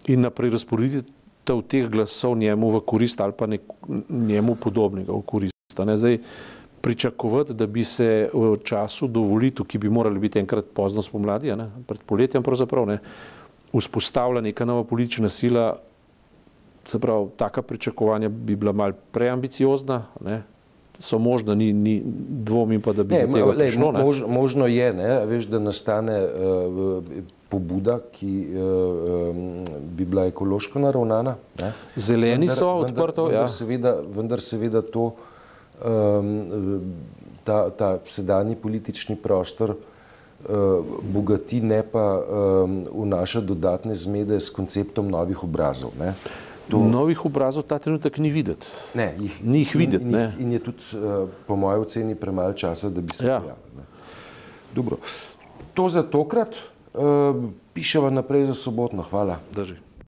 in 0.06 0.20
na 0.20 0.30
prerasporeditev 0.30 1.15
teh 1.46 1.88
glasov 1.88 2.36
njemu 2.38 2.70
v 2.70 2.80
korist 2.86 3.20
ali 3.20 3.32
pa 3.32 3.46
nek, 3.46 3.62
njemu 4.10 4.54
podobnega 4.54 5.12
v 5.12 5.22
korist. 5.22 5.78
Ne. 5.84 5.96
Zdaj, 5.96 6.18
pričakovati, 6.80 7.54
da 7.54 7.66
bi 7.66 7.84
se 7.84 8.28
v 8.32 8.56
času 8.64 9.08
dovolitev, 9.08 9.66
ki 9.66 9.78
bi 9.78 9.90
morali 9.90 10.20
biti 10.22 10.38
enkrat 10.38 10.64
pozno 10.74 11.02
spomladi, 11.02 11.50
ne, 11.56 11.70
pred 11.86 12.00
poletjem 12.06 12.42
pravzaprav, 12.42 12.86
ne, 12.86 12.98
vzpostavila 13.74 14.40
neka 14.40 14.64
nova 14.64 14.84
politična 14.84 15.28
sila, 15.28 15.76
se 16.84 16.98
pravi, 16.98 17.26
taka 17.36 17.62
pričakovanja 17.62 18.28
bi 18.28 18.56
bila 18.56 18.72
mal 18.72 18.92
preambiciozna, 19.12 20.04
ne? 20.20 20.42
so 20.98 21.18
možno, 21.18 21.54
ni, 21.54 21.72
ni 21.72 22.02
dvomim 22.28 22.80
pa, 22.80 22.92
da 22.92 23.04
bi 23.04 23.14
ne, 23.14 23.26
tega 23.32 23.44
le, 23.44 23.66
prišlo. 23.66 23.92
Ne? 23.92 24.04
Mož, 24.04 24.22
možno 24.28 24.66
je, 24.66 24.92
ne? 24.94 25.26
veš, 25.26 25.50
da 25.50 25.58
nastane 25.58 26.22
uh, 26.22 27.04
pobuda, 27.48 27.98
ki 28.12 28.46
uh, 28.50 29.36
bi 29.96 30.04
bila 30.04 30.26
ekološko 30.26 30.82
naravnana. 30.82 31.36
Ne? 31.60 31.72
Zeleni 31.96 32.46
vendar, 32.46 32.56
so 32.56 32.70
odprto, 32.82 33.28
vendar, 33.28 33.34
ja. 33.34 33.44
vendar, 33.44 33.56
seveda, 33.56 33.92
vendar 34.16 34.42
seveda 34.42 34.82
to, 34.82 35.10
um, 35.84 36.32
ta, 37.44 37.68
ta 37.70 37.92
sedanji 38.04 38.56
politični 38.58 39.16
prostor 39.16 39.76
uh, 39.76 40.98
bogati, 41.14 41.60
ne 41.60 41.82
pa 41.86 42.08
um, 42.18 42.82
vnaša 43.04 43.40
dodatne 43.46 43.94
zmede 43.94 44.40
s 44.40 44.50
konceptom 44.50 45.08
novih 45.10 45.44
obrazov. 45.44 45.94
Ne? 45.98 46.14
To... 46.70 46.82
Novih 46.82 47.22
obrazov 47.28 47.62
ta 47.70 47.78
trenutek 47.78 48.18
ni 48.18 48.30
videti. 48.34 48.66
Ne, 48.98 49.12
jih, 49.22 49.42
ni 49.46 49.62
jih 49.62 49.74
videti. 49.78 50.04
In, 50.04 50.16
in, 50.18 50.32
in 50.48 50.56
je 50.58 50.64
tudi, 50.66 50.98
uh, 50.98 51.28
po 51.46 51.54
mojem 51.56 51.86
oceni, 51.86 52.18
premalo 52.18 52.58
časa, 52.58 52.90
da 52.90 53.00
bi 53.00 53.14
se 53.14 53.28
ja. 53.30 53.38
pojavili. 53.38 54.98
To 55.76 55.88
za 55.88 56.02
tokrat, 56.02 56.56
uh, 56.96 57.36
pišemo 57.74 58.10
naprej 58.10 58.46
za 58.46 58.54
sobotno. 58.54 59.02
Hvala. 59.02 59.38
Drži. 59.52 59.76